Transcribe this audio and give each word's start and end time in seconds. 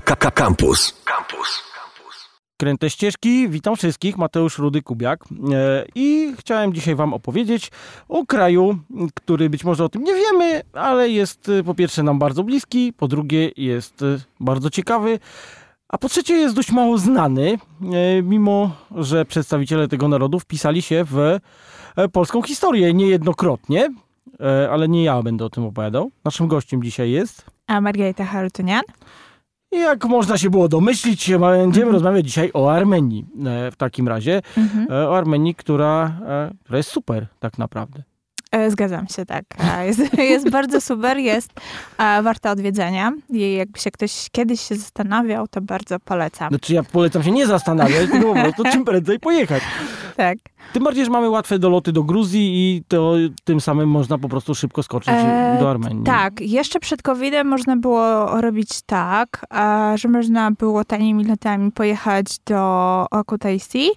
Campus. 0.00 1.02
Campus. 1.04 1.68
Kręte 2.56 2.90
ścieżki, 2.90 3.48
witam 3.48 3.76
wszystkich, 3.76 4.16
Mateusz 4.16 4.58
Rudy-Kubiak 4.58 5.16
e, 5.52 5.84
i 5.94 6.34
chciałem 6.38 6.74
dzisiaj 6.74 6.94
wam 6.94 7.14
opowiedzieć 7.14 7.70
o 8.08 8.26
kraju, 8.26 8.78
który 9.14 9.50
być 9.50 9.64
może 9.64 9.84
o 9.84 9.88
tym 9.88 10.04
nie 10.04 10.14
wiemy, 10.14 10.62
ale 10.72 11.08
jest 11.08 11.48
e, 11.48 11.62
po 11.62 11.74
pierwsze 11.74 12.02
nam 12.02 12.18
bardzo 12.18 12.44
bliski, 12.44 12.92
po 12.92 13.08
drugie 13.08 13.50
jest 13.56 14.02
e, 14.02 14.18
bardzo 14.40 14.70
ciekawy, 14.70 15.18
a 15.88 15.98
po 15.98 16.08
trzecie 16.08 16.34
jest 16.34 16.54
dość 16.54 16.72
mało 16.72 16.98
znany, 16.98 17.58
mimo 18.22 18.76
że 18.96 19.24
przedstawiciele 19.24 19.88
tego 19.88 20.08
narodu 20.08 20.40
wpisali 20.40 20.82
się 20.82 21.04
w 21.10 21.38
polską 22.12 22.42
historię 22.42 22.94
niejednokrotnie, 22.94 23.88
ale 24.70 24.88
nie 24.88 25.04
ja 25.04 25.22
będę 25.22 25.44
o 25.44 25.50
tym 25.50 25.64
opowiadał. 25.64 26.10
Naszym 26.24 26.48
gościem 26.48 26.82
dzisiaj 26.82 27.10
jest... 27.10 27.44
A 27.66 27.80
Margarita 27.80 28.24
Harutynian. 28.24 28.82
Jak 29.72 30.04
można 30.04 30.38
się 30.38 30.50
było 30.50 30.68
domyślić, 30.68 31.30
będziemy 31.30 31.64
mhm. 31.64 31.88
rozmawiać 31.88 32.26
dzisiaj 32.26 32.50
o 32.54 32.72
Armenii 32.72 33.26
e, 33.46 33.70
w 33.70 33.76
takim 33.76 34.08
razie. 34.08 34.42
Mhm. 34.56 34.86
E, 34.90 35.08
o 35.08 35.16
Armenii, 35.16 35.54
która, 35.54 36.12
e, 36.26 36.50
która 36.64 36.76
jest 36.76 36.90
super 36.90 37.26
tak 37.40 37.58
naprawdę. 37.58 38.02
Zgadzam 38.68 39.08
się, 39.08 39.26
tak. 39.26 39.44
Jest, 39.86 40.18
jest 40.18 40.50
bardzo 40.50 40.80
super, 40.80 41.18
jest 41.18 41.50
warta 42.22 42.50
odwiedzenia. 42.50 43.12
I 43.30 43.54
jakby 43.54 43.78
się 43.78 43.90
ktoś 43.90 44.30
kiedyś 44.32 44.60
się 44.60 44.74
zastanawiał, 44.76 45.48
to 45.48 45.60
bardzo 45.60 46.00
polecam. 46.00 46.48
Znaczy 46.48 46.74
ja 46.74 46.82
polecam 46.82 47.22
się 47.22 47.30
nie 47.30 47.46
zastanawiać, 47.46 48.10
tylko 48.10 48.34
po 48.34 48.42
prostu 48.42 48.62
czym 48.64 48.84
prędzej 48.84 49.20
pojechać. 49.20 49.62
Tak. 50.16 50.38
Tym 50.72 50.84
bardziej, 50.84 51.04
że 51.04 51.10
mamy 51.10 51.30
łatwe 51.30 51.58
doloty 51.58 51.92
do 51.92 52.02
Gruzji 52.02 52.40
i 52.54 52.82
to 52.88 53.14
tym 53.44 53.60
samym 53.60 53.88
można 53.88 54.18
po 54.18 54.28
prostu 54.28 54.54
szybko 54.54 54.82
skoczyć 54.82 55.14
e, 55.16 55.56
do 55.60 55.70
Armenii. 55.70 56.04
Tak, 56.04 56.40
jeszcze 56.40 56.80
przed 56.80 57.02
COVID-em 57.02 57.46
można 57.46 57.76
było 57.76 58.40
robić 58.40 58.68
tak, 58.86 59.46
że 59.94 60.08
można 60.08 60.50
było 60.50 60.84
tanimi 60.84 61.24
latami 61.24 61.72
pojechać 61.72 62.26
do 62.46 63.06
Kutaisi, 63.26 63.90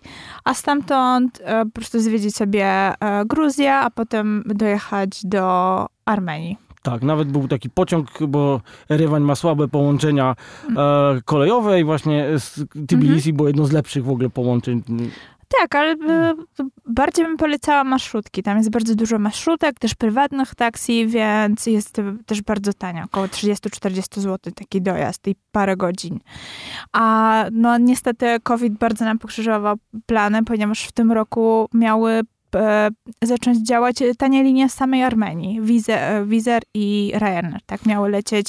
a 0.44 0.53
stamtąd 0.53 1.42
e, 1.44 1.66
po 1.66 1.72
prostu 1.72 2.00
zwiedzić 2.00 2.36
sobie 2.36 2.66
e, 2.66 2.95
Gruzję, 3.25 3.75
a 3.75 3.90
potem 3.90 4.41
dojechać 4.45 5.22
do 5.23 5.86
Armenii. 6.06 6.58
Tak, 6.81 7.02
nawet 7.02 7.31
był 7.31 7.47
taki 7.47 7.70
pociąg, 7.70 8.08
bo 8.28 8.61
Erewań 8.89 9.23
ma 9.23 9.36
słabe 9.36 9.67
połączenia 9.67 10.36
e, 10.78 11.22
kolejowe 11.25 11.80
i 11.80 11.84
właśnie 11.84 12.25
z 12.38 12.53
Tbilisi 12.88 13.30
mhm. 13.30 13.36
było 13.36 13.47
jedno 13.47 13.66
z 13.66 13.72
lepszych 13.72 14.03
w 14.03 14.09
ogóle 14.09 14.30
połączeń 14.30 14.84
tak, 15.59 15.75
ale 15.75 15.92
e, 15.92 16.34
bardziej 16.86 17.25
bym 17.25 17.38
polecała 17.38 17.84
marszrutki. 17.84 18.44
Tam 18.44 18.58
jest 18.58 18.69
bardzo 18.69 18.95
dużo 18.95 19.19
marszrutek, 19.19 19.80
też 19.80 19.95
prywatnych 19.95 20.56
taksi, 20.56 21.08
więc 21.08 21.66
jest 21.66 22.02
też 22.25 22.42
bardzo 22.42 22.73
tania. 22.73 23.03
Około 23.03 23.25
30-40 23.25 24.19
zł 24.19 24.53
taki 24.56 24.81
dojazd 24.81 25.28
i 25.28 25.36
parę 25.52 25.78
godzin. 25.78 26.19
A 26.94 27.45
no 27.52 27.78
niestety 27.78 28.38
COVID 28.44 28.73
bardzo 28.73 29.06
nam 29.06 29.19
pokrzyżował 29.19 29.75
plany, 30.06 30.44
ponieważ 30.44 30.84
w 30.84 30.92
tym 30.92 31.12
roku 31.12 31.69
miały 31.73 32.22
zacząć 33.23 33.67
działać 33.67 33.95
tanie 34.17 34.44
linie 34.44 34.69
z 34.69 34.73
samej 34.73 35.03
Armenii. 35.03 35.59
Wizer 36.25 36.63
i 36.73 37.11
Ryanair, 37.16 37.61
tak 37.66 37.85
miały 37.85 38.09
lecieć 38.09 38.47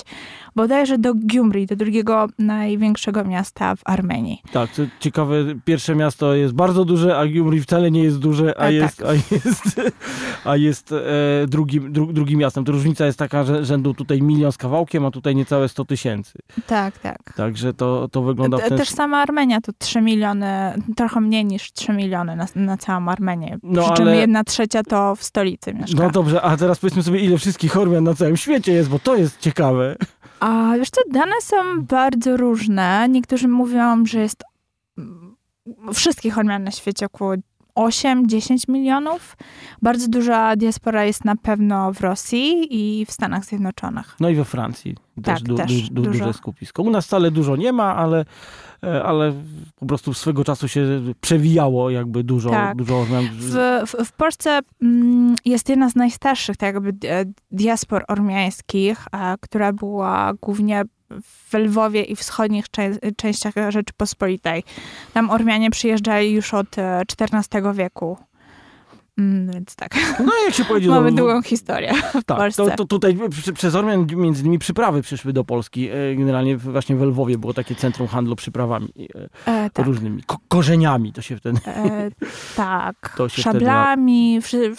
bodajże 0.56 0.98
do 0.98 1.14
Gyumri, 1.14 1.66
do 1.66 1.76
drugiego 1.76 2.28
największego 2.38 3.24
miasta 3.24 3.76
w 3.76 3.80
Armenii. 3.84 4.42
Tak, 4.52 4.70
co 4.70 4.82
ciekawe, 5.00 5.34
pierwsze 5.64 5.94
miasto 5.94 6.34
jest 6.34 6.54
bardzo 6.54 6.84
duże, 6.84 7.18
a 7.18 7.26
Gyumri 7.26 7.60
wcale 7.60 7.90
nie 7.90 8.02
jest 8.04 8.18
duże, 8.18 8.54
a, 8.58 8.62
a 8.62 8.70
jest, 8.70 8.96
tak. 8.96 9.06
a 9.08 9.12
jest, 9.12 9.80
a 10.44 10.56
jest 10.56 10.92
e, 10.92 10.96
drugim, 11.46 11.92
dru, 11.92 12.12
drugim 12.12 12.38
miastem. 12.38 12.64
To 12.64 12.72
różnica 12.72 13.06
jest 13.06 13.18
taka, 13.18 13.44
że 13.44 13.64
rzędu 13.64 13.94
tutaj 13.94 14.22
milion 14.22 14.52
z 14.52 14.56
kawałkiem, 14.56 15.06
a 15.06 15.10
tutaj 15.10 15.34
niecałe 15.34 15.68
100 15.68 15.84
tysięcy. 15.84 16.38
Tak, 16.66 16.98
tak. 16.98 17.34
Także 17.36 17.74
to, 17.74 18.08
to 18.08 18.22
wygląda 18.22 18.58
w 18.58 18.68
ten 18.68 18.78
Też 18.78 18.88
sama 18.88 19.18
Armenia 19.18 19.60
to 19.60 19.72
3 19.78 20.00
miliony, 20.00 20.74
trochę 20.96 21.20
mniej 21.20 21.44
niż 21.44 21.72
3 21.72 21.92
miliony 21.92 22.36
na, 22.36 22.46
na 22.54 22.76
całą 22.76 23.08
Armenię. 23.08 23.58
No, 23.62 23.91
Przy 23.94 24.02
czym 24.02 24.08
ale... 24.08 24.16
jedna 24.16 24.44
trzecia 24.44 24.82
to 24.82 25.16
w 25.16 25.24
stolicy 25.24 25.74
mieszka. 25.74 26.02
No 26.02 26.10
dobrze, 26.10 26.42
a 26.42 26.56
teraz 26.56 26.78
powiedzmy 26.78 27.02
sobie, 27.02 27.20
ile 27.20 27.38
wszystkich 27.38 27.76
Ormian 27.76 28.04
na 28.04 28.14
całym 28.14 28.36
świecie 28.36 28.72
jest, 28.72 28.88
bo 28.88 28.98
to 28.98 29.16
jest 29.16 29.40
ciekawe. 29.40 29.96
A 30.40 30.72
wiesz 30.78 30.90
co, 30.90 31.00
dane 31.10 31.34
są 31.42 31.56
bardzo 31.82 32.36
różne. 32.36 33.08
Niektórzy 33.08 33.48
mówią, 33.48 34.06
że 34.06 34.20
jest 34.20 34.42
wszystkich 35.92 36.38
odmian 36.38 36.64
na 36.64 36.70
świecie 36.70 37.06
około 37.06 37.34
8-10 37.76 38.68
milionów. 38.68 39.36
Bardzo 39.82 40.08
duża 40.08 40.56
diaspora 40.56 41.04
jest 41.04 41.24
na 41.24 41.36
pewno 41.36 41.92
w 41.92 42.00
Rosji 42.00 42.66
i 42.70 43.06
w 43.06 43.12
Stanach 43.12 43.44
Zjednoczonych. 43.44 44.16
No 44.20 44.28
i 44.28 44.34
we 44.34 44.44
Francji 44.44 44.96
tak, 45.22 45.34
też, 45.34 45.42
du, 45.42 45.56
też 45.56 45.90
du, 45.90 46.02
du, 46.02 46.10
duże 46.10 46.32
skupisko. 46.32 46.82
U 46.82 46.90
nas 46.90 47.06
wcale 47.06 47.30
dużo 47.30 47.56
nie 47.56 47.72
ma, 47.72 47.96
ale, 47.96 48.24
e, 48.82 49.04
ale 49.04 49.32
po 49.76 49.86
prostu 49.86 50.14
swego 50.14 50.44
czasu 50.44 50.68
się 50.68 50.86
przewijało 51.20 51.90
jakby 51.90 52.24
dużo, 52.24 52.50
tak. 52.50 52.76
dużo. 52.76 53.04
W, 53.04 53.54
w, 53.86 54.06
w, 54.06 54.12
Polsce 54.12 54.60
mm, 54.82 55.34
jest 55.44 55.68
jedna 55.68 55.90
z 55.90 55.96
najstarszych 55.96 56.56
tak 56.56 56.74
jakby 56.74 57.08
e, 57.08 57.24
diaspor 57.50 58.04
ormiańskich, 58.08 59.04
która 59.40 59.72
była 59.72 60.32
głównie 60.42 60.84
w 61.22 61.54
Lwowie 61.54 62.02
i 62.02 62.16
wschodnich 62.16 62.64
częściach 63.16 63.54
Rzeczypospolitej. 63.68 64.64
Tam 65.14 65.30
Ormianie 65.30 65.70
przyjeżdżali 65.70 66.32
już 66.32 66.54
od 66.54 66.76
XIV 67.20 67.66
e, 67.66 67.74
wieku. 67.74 68.18
Mm, 69.18 69.52
więc 69.52 69.76
tak. 69.76 69.94
No 70.26 70.32
jak 70.44 70.54
się 70.54 70.64
powiedzieć. 70.64 70.90
Mamy 70.98 71.10
no, 71.10 71.16
długą 71.16 71.42
historię 71.42 71.92
w 71.94 72.24
tak, 72.24 72.38
Polsce. 72.38 72.64
To, 72.64 72.76
to 72.76 72.84
tutaj 72.84 73.18
przez 73.54 73.74
Ormian 73.74 74.06
między 74.16 74.40
innymi 74.40 74.58
przyprawy 74.58 75.02
przyszły 75.02 75.32
do 75.32 75.44
Polski. 75.44 75.88
E, 75.88 76.16
generalnie 76.16 76.56
właśnie 76.56 76.96
w 76.96 77.02
Lwowie 77.02 77.38
było 77.38 77.54
takie 77.54 77.74
centrum 77.74 78.08
handlu 78.08 78.36
przyprawami 78.36 78.92
e, 79.14 79.28
e 79.46 79.70
tak. 79.70 79.86
różnymi. 79.86 80.22
Ko 80.22 80.36
korzeniami 80.48 81.12
to 81.12 81.22
się 81.22 81.36
wtedy... 81.36 81.60
E, 81.66 82.10
tak. 82.56 82.96
To 83.16 83.28
się 83.28 83.42
Szablami, 83.42 84.40
wtedy 84.42 84.74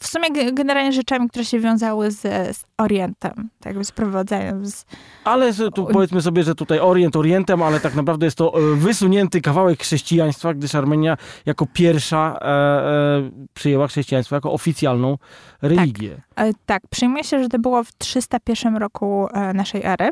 w 0.00 0.06
sumie 0.06 0.52
generalnie 0.52 0.92
rzeczami, 0.92 1.28
które 1.28 1.44
się 1.44 1.60
wiązały 1.60 2.10
z, 2.10 2.20
z 2.56 2.64
Orientem, 2.78 3.50
tak 3.60 3.76
prowodzeniem. 3.94 4.66
Z... 4.66 4.84
Ale 5.24 5.52
tu 5.74 5.86
powiedzmy 5.86 6.22
sobie, 6.22 6.42
że 6.42 6.54
tutaj 6.54 6.78
Orient 6.78 7.16
Orientem, 7.16 7.62
ale 7.62 7.80
tak 7.80 7.94
naprawdę 7.94 8.26
jest 8.26 8.38
to 8.38 8.58
e, 8.58 8.76
wysunięty 8.76 9.40
kawałek 9.40 9.80
chrześcijaństwa, 9.80 10.54
gdyż 10.54 10.74
Armenia 10.74 11.16
jako 11.46 11.66
pierwsza 11.66 12.38
e, 12.40 12.46
e, 12.46 13.30
przyjęła 13.54 13.88
chrześcijaństwo 13.88 14.34
jako 14.34 14.52
oficjalną 14.52 15.18
religię. 15.62 16.16
Tak, 16.34 16.46
e, 16.46 16.52
tak, 16.66 16.82
przyjmuje 16.90 17.24
się, 17.24 17.42
że 17.42 17.48
to 17.48 17.58
było 17.58 17.84
w 17.84 17.92
301 17.98 18.76
roku 18.76 19.28
e, 19.32 19.52
naszej 19.52 19.84
ery. 19.84 20.10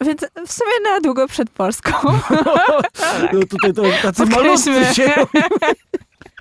Więc 0.00 0.20
w 0.46 0.52
sumie 0.52 0.92
na 0.92 1.00
długo 1.00 1.28
przed 1.28 1.50
Polską. 1.50 1.92
no 3.32 3.40
tutaj 3.50 3.72
to 3.72 3.82
tacy 4.02 4.26
malutcy 4.26 4.94
się 4.94 5.14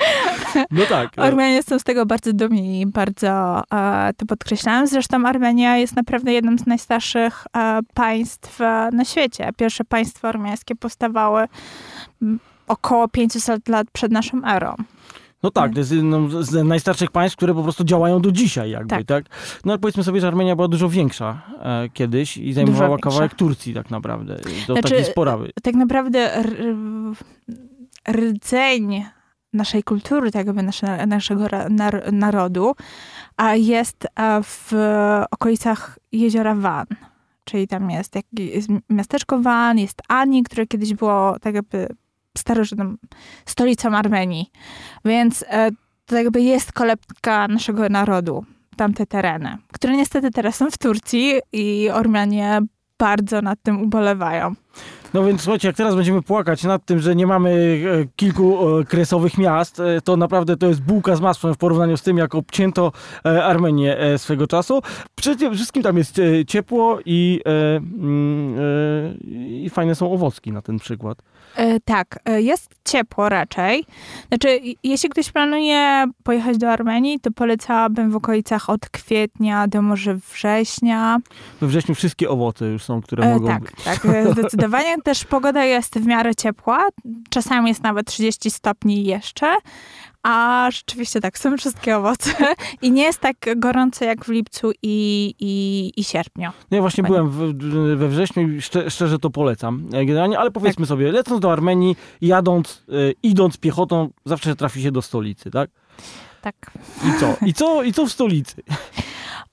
no 0.71 0.85
tak. 0.89 1.17
No. 1.17 1.23
Ormianie 1.23 1.63
są 1.63 1.79
z 1.79 1.83
tego 1.83 2.05
bardzo 2.05 2.33
dumni 2.33 2.81
i 2.81 2.85
bardzo 2.85 3.63
e, 3.73 4.13
to 4.17 4.25
podkreślają. 4.25 4.87
Zresztą 4.87 5.27
Armenia 5.27 5.77
jest 5.77 5.95
naprawdę 5.95 6.33
jednym 6.33 6.59
z 6.59 6.65
najstarszych 6.65 7.45
e, 7.57 7.79
państw 7.93 8.61
e, 8.61 8.89
na 8.93 9.05
świecie. 9.05 9.49
Pierwsze 9.57 9.85
państwa 9.85 10.29
ormiańskie 10.29 10.75
powstawały 10.75 11.47
około 12.67 13.07
500 13.07 13.69
lat 13.69 13.87
przed 13.93 14.11
naszą 14.11 14.45
erą. 14.45 14.75
No 15.43 15.51
tak, 15.51 15.73
to 15.73 15.79
jest 15.79 15.91
jedno 15.91 16.43
z 16.43 16.67
najstarszych 16.67 17.11
państw, 17.11 17.37
które 17.37 17.53
po 17.53 17.63
prostu 17.63 17.83
działają 17.83 18.21
do 18.21 18.31
dzisiaj 18.31 18.71
jakby, 18.71 18.89
tak? 18.89 19.05
tak? 19.05 19.25
No 19.65 19.71
ale 19.71 19.79
powiedzmy 19.79 20.03
sobie, 20.03 20.21
że 20.21 20.27
Armenia 20.27 20.55
była 20.55 20.67
dużo 20.67 20.89
większa 20.89 21.41
e, 21.59 21.89
kiedyś 21.89 22.37
i 22.37 22.53
zajmowała 22.53 22.97
kawałek 22.97 23.35
Turcji 23.35 23.73
tak 23.73 23.91
naprawdę. 23.91 24.39
To 24.67 24.73
znaczy, 24.73 24.95
taki 24.95 25.05
sporawy. 25.11 25.51
Tak 25.63 25.75
naprawdę 25.75 26.43
rdzeń 28.09 29.05
naszej 29.53 29.83
kultury, 29.83 30.31
tak 30.31 30.45
jakby 30.47 30.63
nasze, 30.63 31.07
naszego 31.07 31.45
narodu, 32.11 32.75
a 33.37 33.55
jest 33.55 34.07
w 34.43 34.71
okolicach 35.31 35.99
jeziora 36.11 36.55
Van. 36.55 36.85
Czyli 37.43 37.67
tam 37.67 37.89
jest, 37.89 38.15
jest 38.33 38.67
miasteczko 38.89 39.39
Van, 39.39 39.79
jest 39.79 40.01
Ani, 40.07 40.43
które 40.43 40.67
kiedyś 40.67 40.93
było 40.93 41.39
tak 41.39 41.55
jakby 41.55 41.87
starożytną 42.37 42.95
stolicą 43.45 43.95
Armenii. 43.95 44.51
Więc 45.05 45.45
e, 45.47 45.69
to 46.05 46.15
jakby 46.15 46.41
jest 46.41 46.71
kolebka 46.71 47.47
naszego 47.47 47.89
narodu, 47.89 48.45
tamte 48.75 49.05
tereny, 49.05 49.57
które 49.73 49.97
niestety 49.97 50.31
teraz 50.31 50.55
są 50.55 50.71
w 50.71 50.77
Turcji 50.77 51.39
i 51.51 51.89
Ormianie 51.89 52.61
bardzo 52.97 53.41
nad 53.41 53.59
tym 53.63 53.81
ubolewają. 53.81 54.55
No 55.13 55.23
więc 55.23 55.41
słuchajcie, 55.41 55.67
jak 55.67 55.77
teraz 55.77 55.95
będziemy 55.95 56.21
płakać 56.21 56.63
nad 56.63 56.85
tym, 56.85 56.99
że 56.99 57.15
nie 57.15 57.27
mamy 57.27 57.81
e, 58.01 58.05
kilku 58.15 58.79
e, 58.79 58.83
kresowych 58.83 59.37
miast, 59.37 59.79
e, 59.79 60.01
to 60.01 60.17
naprawdę 60.17 60.57
to 60.57 60.67
jest 60.67 60.81
bułka 60.81 61.15
z 61.15 61.21
masłem 61.21 61.53
w 61.53 61.57
porównaniu 61.57 61.97
z 61.97 62.01
tym, 62.01 62.17
jak 62.17 62.35
obcięto 62.35 62.91
Armenię 63.23 63.97
swego 64.17 64.47
czasu. 64.47 64.81
Przede 65.15 65.55
wszystkim 65.55 65.83
tam 65.83 65.97
jest 65.97 66.21
ciepło 66.47 66.99
i, 67.05 67.41
mm, 67.45 69.19
i 69.47 69.69
fajne 69.69 69.95
są 69.95 70.11
owocki 70.11 70.51
na 70.51 70.61
ten 70.61 70.79
przykład. 70.79 71.17
Tak, 71.85 72.19
jest 72.37 72.75
ciepło 72.85 73.29
raczej. 73.29 73.85
Znaczy, 74.27 74.59
jeśli 74.83 75.09
ktoś 75.09 75.31
planuje 75.31 76.05
pojechać 76.23 76.57
do 76.57 76.71
Armenii, 76.71 77.19
to 77.19 77.31
polecałabym 77.31 78.11
w 78.11 78.15
okolicach 78.15 78.69
od 78.69 78.89
kwietnia 78.89 79.67
do 79.67 79.81
może 79.81 80.15
września. 80.15 81.17
We 81.61 81.67
wrześniu 81.67 81.95
wszystkie 81.95 82.29
owoce 82.29 82.65
już 82.65 82.83
są, 82.83 83.01
które 83.01 83.33
mogą 83.33 83.47
tak, 83.47 83.61
być. 83.61 83.83
tak, 83.83 84.05
e, 84.05 84.31
zdecydowanie. 84.31 84.95
Też 85.03 85.25
pogoda 85.25 85.65
jest 85.65 85.99
w 85.99 86.05
miarę 86.05 86.35
ciepła. 86.35 86.87
Czasami 87.29 87.69
jest 87.69 87.83
nawet 87.83 88.07
30 88.07 88.51
stopni 88.51 89.03
jeszcze. 89.05 89.55
A 90.23 90.67
rzeczywiście 90.71 91.21
tak, 91.21 91.37
są 91.37 91.57
wszystkie 91.57 91.97
owoce. 91.97 92.31
I 92.81 92.91
nie 92.91 93.03
jest 93.03 93.19
tak 93.19 93.35
gorąco 93.55 94.05
jak 94.05 94.25
w 94.25 94.29
lipcu 94.29 94.71
i, 94.83 95.33
i, 95.39 95.91
i 95.97 96.03
sierpniu. 96.03 96.51
No 96.71 96.75
ja 96.75 96.81
właśnie 96.81 97.03
byłem 97.03 97.29
w, 97.29 97.53
we 97.97 98.07
wrześniu 98.07 98.49
i 98.49 98.61
szcze, 98.61 98.89
szczerze 98.89 99.19
to 99.19 99.29
polecam 99.29 99.89
e, 99.93 100.05
generalnie, 100.05 100.39
ale 100.39 100.49
Tak. 100.49 100.53
powiedzmy 100.53 100.85
sobie, 100.85 101.11
lecąc 101.11 101.39
do 101.41 101.51
Armenii, 101.51 101.95
jadąc, 102.21 102.83
e, 102.89 102.93
idąc 103.23 103.57
piechotą, 103.57 104.09
zawsze 104.25 104.55
trafi 104.55 104.81
się 104.81 104.91
do 104.91 105.01
stolicy, 105.01 105.51
tak? 105.51 105.69
Tak. 106.41 106.55
I 107.07 107.19
co? 107.19 107.45
I 107.45 107.53
co, 107.53 107.83
i 107.83 107.93
co 107.93 108.05
w 108.05 108.11
stolicy? 108.11 108.55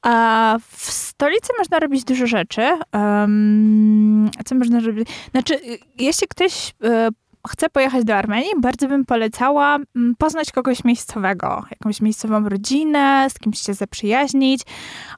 A 0.02 0.56
w 0.70 0.91
stolicy 0.91 1.52
można 1.58 1.79
robić 1.79 2.05
dużo 2.05 2.26
rzeczy. 2.26 2.62
Um, 2.93 4.31
co 4.44 4.55
można 4.55 4.81
robić? 4.81 5.08
Znaczy, 5.31 5.55
y, 5.55 5.79
jeśli 5.99 6.29
ktoś 6.29 6.75
e, 6.85 7.08
chce 7.49 7.70
pojechać 7.70 8.05
do 8.05 8.14
Armenii, 8.14 8.50
bardzo 8.61 8.88
bym 8.88 9.05
polecała 9.05 9.79
mm, 9.97 10.14
poznać 10.19 10.52
kogoś 10.52 10.85
miejscowego, 10.85 11.64
jakąś 11.70 12.00
miejscową 12.00 12.49
rodzinę, 12.49 13.26
z 13.31 13.38
kimś 13.38 13.61
się 13.61 13.75
zaprzyjaźnić, 13.75 14.62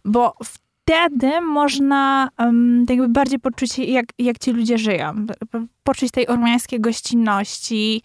bo 0.04 0.34
wtedy 0.84 1.40
można 1.40 2.28
um, 2.38 2.84
jakby 2.88 3.08
bardziej 3.08 3.38
poczuć, 3.38 3.78
jak, 3.78 4.06
jak 4.18 4.38
ci 4.38 4.52
ludzie 4.52 4.78
żyją. 4.78 5.26
Poczuć 5.84 6.10
tej 6.10 6.28
ormiańskiej 6.28 6.80
gościnności. 6.80 8.02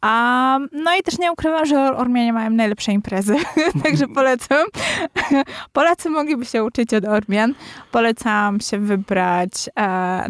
A, 0.00 0.58
no 0.72 0.96
i 1.00 1.02
też 1.02 1.18
nie 1.18 1.32
ukrywam, 1.32 1.66
że 1.66 1.80
Or- 1.80 1.94
Ormianie 1.96 2.32
mają 2.32 2.50
najlepsze 2.50 2.92
imprezy, 2.92 3.36
także 3.84 4.08
polecam. 4.14 4.66
Polacy 5.72 6.10
mogliby 6.10 6.44
się 6.44 6.64
uczyć 6.64 6.94
od 6.94 7.04
Ormian. 7.04 7.54
Polecam 7.92 8.60
się 8.60 8.78
wybrać 8.78 9.50
e, 9.78 10.26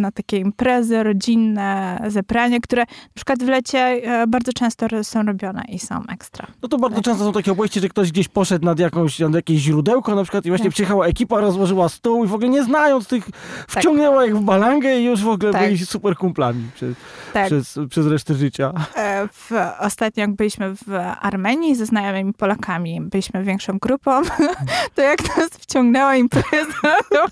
na 0.00 0.10
takie 0.12 0.38
imprezy 0.38 1.02
rodzinne, 1.02 2.00
zebranie, 2.08 2.60
które 2.60 2.82
na 2.82 3.14
przykład 3.14 3.42
w 3.42 3.48
lecie 3.48 3.78
e, 3.78 4.26
bardzo 4.26 4.52
często 4.52 4.86
są 5.04 5.22
robione 5.22 5.64
i 5.68 5.78
są 5.78 6.02
ekstra. 6.08 6.46
No 6.62 6.68
to 6.68 6.78
bardzo 6.78 7.02
często 7.02 7.24
są 7.24 7.32
takie 7.32 7.52
opowieści, 7.52 7.80
że 7.80 7.88
ktoś 7.88 8.12
gdzieś 8.12 8.28
poszedł 8.28 8.64
nad, 8.64 8.78
jakąś, 8.78 9.18
nad 9.18 9.34
jakieś 9.34 9.60
źródełko 9.60 10.14
na 10.14 10.22
przykład 10.22 10.46
i 10.46 10.48
właśnie 10.48 10.64
Tak. 10.66 10.72
przyjechała 10.72 11.06
ekipa, 11.14 11.40
rozłożyła 11.40 11.88
stół 11.88 12.24
i 12.24 12.28
w 12.28 12.34
ogóle 12.34 12.48
nie 12.48 12.64
znając 12.64 13.06
tych, 13.08 13.24
wciągnęła 13.68 14.26
ich 14.26 14.36
w 14.36 14.40
balangę 14.40 14.96
i 15.00 15.04
już 15.04 15.22
w 15.22 15.28
ogóle 15.28 15.52
Tak. 15.52 15.62
byli 15.62 15.86
super 15.86 16.16
kumplami 16.16 16.64
przez, 16.74 16.94
Tak. 17.32 17.46
przez, 17.46 17.78
przez 17.90 18.06
resztę 18.06 18.34
życia. 18.34 18.72
E, 18.96 19.13
W, 19.32 19.50
ostatnio 19.78 20.20
jak 20.20 20.34
byliśmy 20.34 20.74
w 20.74 20.88
Armenii 21.20 21.74
ze 21.74 21.86
znajomymi 21.86 22.32
Polakami, 22.32 23.00
byliśmy 23.00 23.44
większą 23.44 23.78
grupą, 23.78 24.22
to 24.94 25.02
jak 25.02 25.36
nas 25.36 25.50
wciągnęła 25.50 26.16
impreza, 26.16 26.96
to 27.10 27.26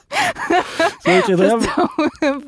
Słuchajcie, 1.03 1.37
no 1.37 1.45
ja, 1.45 1.59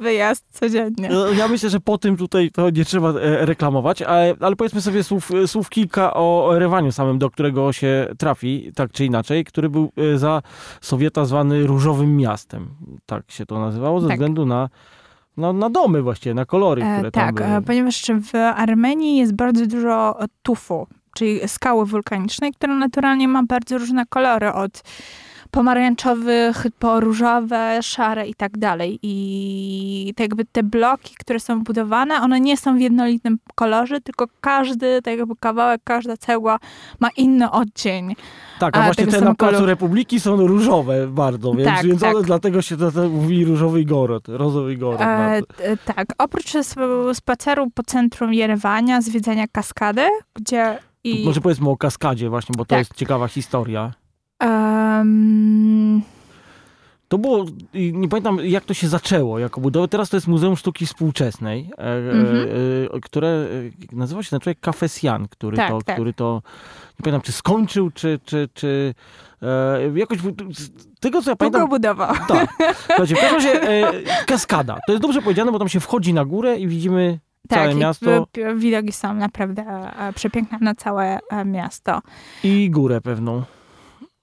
wyjazd 0.01 0.45
codziennie. 0.53 1.09
No, 1.09 1.29
Ja 1.29 1.49
myślę, 1.49 1.71
że 1.71 1.81
po 1.81 1.99
tym 1.99 2.17
tutaj 2.17 2.51
to 2.51 2.71
nie 2.71 2.85
trzeba 2.85 3.11
e, 3.11 3.47
reklamować, 3.47 4.03
ale, 4.03 4.35
ale 4.41 4.57
powiedzmy 4.57 4.81
sobie 4.81 5.05
słów, 5.05 5.31
słów 5.47 5.71
kilka 5.71 6.15
o 6.15 6.53
Erewaniu 6.57 6.93
samym, 6.93 7.19
do 7.19 7.31
którego 7.31 7.73
się 7.73 8.07
trafi, 8.19 8.73
tak 8.75 8.93
czy 8.93 9.05
inaczej, 9.05 9.45
który 9.45 9.69
był 9.71 9.93
e, 9.97 10.19
za 10.19 10.43
Sowieta 10.81 11.25
zwany 11.25 11.67
Różowym 11.67 12.17
Miastem. 12.17 12.69
Tak 13.07 13.31
się 13.31 13.47
to 13.47 13.61
nazywało, 13.61 14.01
ze 14.01 14.09
Tak. 14.09 14.17
względu 14.17 14.47
na, 14.47 14.69
na, 15.37 15.53
na 15.53 15.71
domy 15.71 16.03
właściwie, 16.03 16.35
na 16.35 16.45
kolory, 16.45 16.83
które 16.83 17.09
E, 17.09 17.11
tam 17.11 17.11
tak, 17.11 17.35
były. 17.35 17.49
e, 17.49 17.63
ponieważ 17.63 18.03
w 18.21 18.35
Armenii 18.35 19.17
jest 19.17 19.35
bardzo 19.35 19.67
dużo 19.67 20.23
e, 20.23 20.27
tufu, 20.43 20.87
czyli 21.15 21.41
skały 21.49 21.87
wulkanicznej, 21.87 22.53
która 22.53 22.75
naturalnie 22.75 23.29
ma 23.29 23.43
bardzo 23.43 23.79
różne 23.79 24.07
kolory, 24.07 24.53
od 24.53 24.83
pomarańczowych 25.55 26.67
po 26.79 27.01
różowe, 27.01 27.83
szare 27.83 28.27
i 28.29 28.35
tak 28.35 28.59
dalej. 28.59 28.99
I 29.03 30.13
tak 30.17 30.25
jakby 30.25 30.45
te 30.45 30.63
bloki, 30.63 31.15
które 31.19 31.41
są 31.41 31.63
budowane, 31.65 32.21
one 32.21 32.41
nie 32.41 32.57
są 32.57 32.77
w 32.77 32.81
jednolitym 32.81 33.39
kolorze, 33.55 34.01
tylko 34.01 34.27
każdy 34.41 35.03
tak 35.03 35.19
jakby 35.19 35.35
kawałek, 35.41 35.81
każda 35.85 36.17
cegła 36.17 36.59
ma 37.01 37.09
inny 37.17 37.51
odcień. 37.51 38.15
Tak, 38.59 38.77
a, 38.77 38.81
a 38.81 38.85
właśnie 38.85 39.07
tego 39.07 39.19
te 39.19 39.25
na 39.25 39.35
Placu 39.35 39.53
koloru. 39.53 39.67
Republiki 39.67 40.21
są 40.21 40.37
różowe 40.47 41.07
bardzo, 41.07 41.53
więc, 41.53 41.69
Tak, 41.69 41.87
więc 41.87 42.01
tak. 42.01 42.15
one 42.15 42.25
dlatego 42.25 42.63
się 42.63 42.77
to, 42.77 42.93
to 42.93 43.09
mówi 43.09 43.45
Różowy 43.45 43.85
Gorod, 43.85 44.29
Rozowy 44.29 44.77
Gorod. 44.77 45.01
E, 45.01 45.43
e, 45.59 45.77
tak, 45.77 46.07
oprócz 46.19 46.55
sp- 46.71 47.15
spaceru 47.15 47.71
po 47.71 47.83
centrum 47.83 48.35
Jerewania, 48.35 49.01
zwiedzania 49.01 49.49
kaskady, 49.53 50.03
gdzie 50.35 50.79
i... 51.05 51.25
Może 51.25 51.41
powiedzmy 51.41 51.71
o 51.71 51.77
kaskadzie 51.77 52.29
właśnie, 52.29 52.53
bo 52.59 52.65
to 52.65 52.69
Tak. 52.69 52.79
jest 52.79 52.95
ciekawa 52.95 53.29
historia. 53.29 53.93
Em, 54.45 56.03
To 57.09 57.19
było, 57.19 57.45
nie 57.75 58.09
pamiętam 58.09 58.39
jak 58.45 58.65
to 58.65 58.75
się 58.75 58.89
zaczęło 58.89 59.39
jako 59.39 59.61
budowa. 59.61 59.89
Teraz 59.89 60.11
to 60.11 60.17
jest 60.17 60.29
Muzeum 60.29 60.57
Sztuki 60.57 60.87
Współczesnej, 60.87 61.71
e, 61.79 61.83
Mhm. 61.97 62.37
e, 62.37 62.95
e, 62.97 63.01
które 63.01 63.29
e, 63.29 63.47
nazywa 63.97 64.23
się 64.23 64.37
na 64.37 64.41
człowiek 64.41 64.61
Kafesjan, 64.61 65.29
który, 65.29 65.57
Tak, 65.57 65.71
to, 65.71 65.83
tak. 65.83 65.97
który 65.97 66.13
to, 66.13 66.43
nie 66.99 67.03
pamiętam 67.05 67.21
czy 67.21 67.33
skończył, 67.33 67.91
czy, 67.91 68.21
czy, 68.25 68.49
czy 68.55 68.95
e, 69.43 69.99
jakoś, 69.99 70.19
tego 71.01 71.23
co 71.23 71.31
ja 71.31 71.37
Długo 71.37 71.37
pamiętam, 71.37 71.69
budował. 71.69 72.15
tak. 72.29 72.49
Słuchajcie, 72.87 73.15
w 73.17 73.21
każdym 73.21 73.35
razie 73.35 73.61
kaskada. 74.27 74.79
To 74.87 74.93
jest 74.93 75.03
dobrze 75.03 75.23
powiedziane, 75.23 75.53
bo 75.53 75.59
tam 75.59 75.69
się 75.69 75.81
wchodzi 75.81 76.15
na 76.15 76.25
górę 76.25 76.59
i 76.59 76.69
widzimy 76.69 77.19
całe 77.51 77.67
Tak, 77.67 77.77
i 77.77 77.79
miasto 77.79 78.27
widoki 78.57 78.93
są 78.93 79.15
naprawdę 79.15 79.65
przepiękne 80.15 80.59
na 80.61 80.75
całe 80.75 81.19
miasto. 81.45 82.01
i 82.45 82.71
górę 82.71 83.01
pewną. 83.01 83.43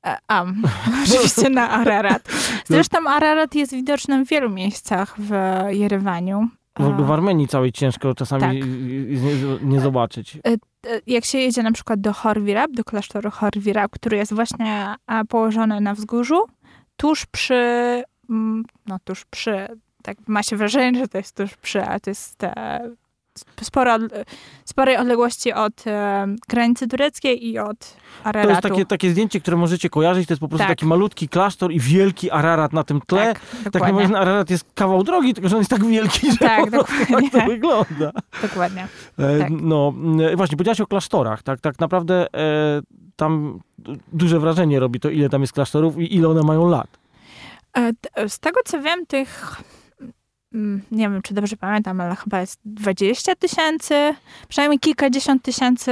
E, 0.06 0.18
A, 0.28 0.46
oczywiście 1.04 1.50
na 1.50 1.70
Ararat. 1.70 2.30
Zresztą 2.66 2.98
Ararat 3.08 3.56
jest 3.56 3.74
widoczny 3.74 4.26
w 4.26 4.30
wielu 4.30 4.50
miejscach 4.50 5.16
w 5.20 5.32
Jerewaniu. 5.70 6.48
W 6.80 6.88
ogóle 6.88 7.08
w 7.08 7.12
Armenii 7.12 7.48
całej 7.48 7.72
ciężko 7.72 8.16
czasami 8.16 8.42
Tak. 8.42 8.54
nie, 8.54 9.58
nie 9.62 9.80
zobaczyć. 9.80 10.38
e, 10.38 10.40
Jak 11.08 11.26
się 11.26 11.38
jedzie 11.38 11.64
na 11.64 11.72
przykład 11.72 12.02
do 12.02 12.14
Horwirab, 12.14 12.72
do 12.72 12.84
klasztoru 12.84 13.32
Horwirab, 13.32 13.92
który 13.92 14.18
jest 14.18 14.34
właśnie 14.34 14.96
położony 15.30 15.82
na 15.82 15.94
wzgórzu, 15.94 16.42
tuż 16.98 17.26
przy, 17.26 17.54
mm, 18.30 18.64
no 18.86 18.98
tuż 19.04 19.26
przy, 19.26 19.68
tak 20.04 20.18
ma 20.28 20.44
się 20.44 20.56
wrażenie, 20.58 21.00
że 21.00 21.08
to 21.08 21.18
jest 21.18 21.36
tuż 21.38 21.58
przy, 21.58 21.84
ale 21.84 22.00
to 22.00 22.10
jest 22.10 22.38
sporo, 23.62 23.98
sporej 24.66 24.98
odległości 24.98 25.54
od 25.54 25.88
e, 25.88 26.28
granicy 26.50 26.88
tureckiej 26.88 27.48
i 27.48 27.60
od 27.60 27.80
To 27.80 28.30
Araratu. 28.30 28.50
jest 28.50 28.62
takie, 28.62 28.86
takie 28.86 29.12
zdjęcie, 29.12 29.40
które 29.42 29.58
możecie 29.58 29.90
kojarzyć. 29.90 30.28
To 30.28 30.34
jest 30.34 30.40
po 30.42 30.48
prostu 30.48 30.62
Tak. 30.68 30.70
taki 30.70 30.86
malutki 30.86 31.30
klasztor 31.30 31.72
i 31.72 31.80
wielki 31.80 32.32
Ararat 32.32 32.74
na 32.74 32.84
tym 32.84 33.02
tle. 33.08 33.34
Tak, 33.34 33.40
Tak 33.72 33.84
naprawdę 33.84 34.18
Ararat 34.20 34.50
jest 34.50 34.66
kawał 34.76 35.04
drogi, 35.04 35.34
tylko 35.34 35.50
że 35.50 35.56
on 35.56 35.62
jest 35.62 35.72
tak 35.72 35.86
wielki, 35.86 36.32
że 36.32 36.38
Tak, 36.38 36.66
po 36.66 36.72
dokładnie. 36.72 37.30
tak 37.32 37.42
to 37.42 37.48
wygląda. 37.48 38.12
dokładnie. 38.42 38.88
E, 39.20 39.40
Tak. 39.40 39.50
No 39.52 39.94
e, 40.32 40.36
właśnie, 40.36 40.58
powiedziałaś 40.58 40.82
o 40.82 40.88
klasztorach. 40.88 41.44
Tak, 41.44 41.60
tak 41.62 41.80
naprawdę 41.80 42.28
e, 42.34 42.82
tam 43.16 43.60
duże 44.14 44.40
wrażenie 44.40 44.80
robi 44.80 45.00
to, 45.00 45.10
ile 45.10 45.30
tam 45.30 45.42
jest 45.42 45.54
klasztorów 45.54 45.98
i 46.00 46.16
ile 46.16 46.30
one 46.30 46.42
mają 46.44 46.70
lat. 46.70 46.88
E, 48.16 48.30
Z 48.30 48.40
tego 48.40 48.60
co 48.66 48.82
wiem, 48.82 49.06
tych 49.06 49.62
nie 50.92 51.10
wiem, 51.10 51.22
czy 51.22 51.34
dobrze 51.34 51.58
pamiętam, 51.58 52.02
ale 52.02 52.16
chyba 52.16 52.42
jest 52.42 52.60
20 52.66 53.36
tysięcy, 53.36 53.96
przynajmniej 54.48 54.80
kilkadziesiąt 54.80 55.44
tysięcy 55.44 55.92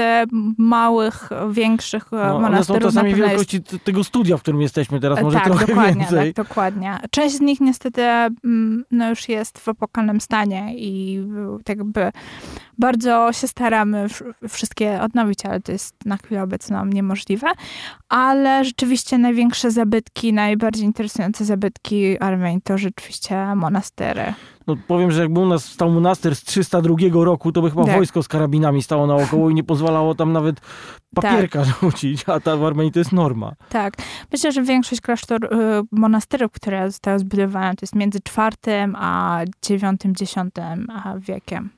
małych, 0.57 1.29
większych 1.51 2.11
No, 2.11 2.17
no, 2.17 2.23
one 2.25 2.33
są 2.35 2.41
monasterów. 2.41 2.81
czasami 2.83 3.09
jest. 3.09 3.21
wielkości 3.21 3.63
t- 3.63 3.79
tego 3.79 4.03
studia, 4.03 4.37
w 4.37 4.41
którym 4.41 4.61
jesteśmy 4.61 4.99
teraz, 4.99 5.19
E, 5.19 5.23
może 5.23 5.37
tak, 5.37 5.45
trochę 5.45 5.65
dokładnie, 5.67 6.01
więcej. 6.01 6.33
Tak, 6.33 6.45
dokładnie. 6.47 6.97
Część 7.11 7.35
z 7.35 7.41
nich 7.41 7.59
niestety 7.61 8.01
mm, 8.03 8.85
no, 8.91 9.09
już 9.09 9.29
jest 9.29 9.59
w 9.59 9.67
opłakanym 9.67 10.21
stanie 10.21 10.73
i 10.77 11.19
y, 11.59 11.63
tak 11.63 11.77
jakby 11.77 12.11
bardzo 12.79 13.33
się 13.33 13.47
staramy 13.47 14.07
wsz- 14.07 14.33
wszystkie 14.49 15.01
odnowić, 15.01 15.45
ale 15.45 15.59
to 15.61 15.71
jest 15.71 15.95
na 16.05 16.17
chwilę 16.17 16.43
obecną 16.43 16.85
niemożliwe. 16.85 17.47
Ale 18.09 18.65
rzeczywiście 18.65 19.17
największe 19.17 19.71
zabytki, 19.71 20.33
najbardziej 20.33 20.85
interesujące 20.85 21.45
zabytki 21.45 22.19
Armenii 22.19 22.61
to 22.61 22.77
rzeczywiście 22.77 23.55
monastery. 23.55 24.33
No, 24.67 24.75
powiem, 24.87 25.11
że 25.11 25.21
jakby 25.21 25.39
u 25.39 25.45
nas 25.45 25.65
stał 25.65 25.91
monaster 25.91 26.35
z 26.35 26.43
302 26.43 26.95
roku, 27.25 27.51
to 27.51 27.61
by 27.61 27.69
chyba 27.69 27.85
Tak. 27.85 27.95
wojsko 27.95 28.23
z 28.23 28.27
karabinami 28.27 28.83
stało 28.83 29.07
naokoło 29.07 29.49
i 29.49 29.53
nie 29.53 29.63
pozwalało 29.63 30.15
tam 30.15 30.33
nawet 30.33 30.61
papierka 31.15 31.63
rzucić, 31.63 32.23
a 32.27 32.39
ta 32.39 32.57
w 32.57 32.63
Armenii 32.65 32.91
to 32.91 32.99
jest 32.99 33.11
norma. 33.11 33.53
Tak. 33.69 33.93
Myślę, 34.31 34.51
że 34.51 34.63
większość 34.63 35.01
klasztor, 35.01 35.45
y, 35.45 35.49
monasterów, 35.91 36.51
które 36.51 36.91
zostały 36.91 37.19
zbudowane, 37.19 37.75
to 37.75 37.83
jest 37.83 37.95
między 37.95 38.19
czwartym 38.19 38.95
a 38.99 39.39
dziesiątym 40.15 40.87
a 41.03 41.13
wiekiem. 41.19 41.69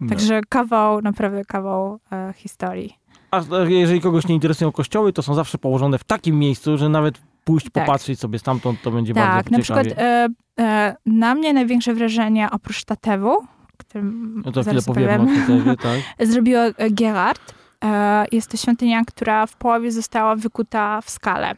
No. 0.00 0.08
Także 0.08 0.40
kawał, 0.48 1.00
naprawdę 1.02 1.44
kawał 1.44 1.98
e, 2.12 2.32
historii. 2.36 2.94
A 3.30 3.40
jeżeli 3.68 4.00
kogoś 4.00 4.26
nie 4.28 4.34
interesują 4.34 4.72
kościoły, 4.72 5.12
to 5.12 5.22
są 5.22 5.34
zawsze 5.34 5.58
położone 5.58 5.98
w 5.98 6.04
takim 6.04 6.38
miejscu, 6.38 6.78
że 6.78 6.88
nawet 6.88 7.18
pójść, 7.44 7.66
Tak. 7.72 7.84
popatrzeć 7.86 8.20
sobie 8.20 8.38
stamtąd, 8.38 8.82
to 8.82 8.90
będzie 8.90 9.14
Tak, 9.14 9.34
bardzo 9.44 9.50
na 9.50 9.62
ciekawie. 9.62 9.84
przykład 9.84 10.04
e, 10.06 10.28
e, 10.60 10.96
na 11.06 11.34
mnie 11.34 11.52
największe 11.52 11.94
wrażenie 11.94 12.48
oprócz 12.50 12.84
Tatewu, 12.84 13.36
którym 13.76 14.42
no 14.46 14.52
to 14.52 14.62
chwilę 14.62 14.80
opowiem, 14.86 15.20
o 15.20 15.26
Tatewie, 15.26 15.76
tak? 16.16 16.28
zrobiło 16.28 16.60
e, 16.62 16.90
Gerard. 16.90 17.54
E, 17.84 18.24
Jest 18.32 18.50
to 18.50 18.56
świątynia, 18.56 19.04
która 19.04 19.46
w 19.46 19.56
połowie 19.56 19.92
została 19.92 20.36
wykuta 20.36 21.00
w 21.00 21.10
skale. 21.10 21.54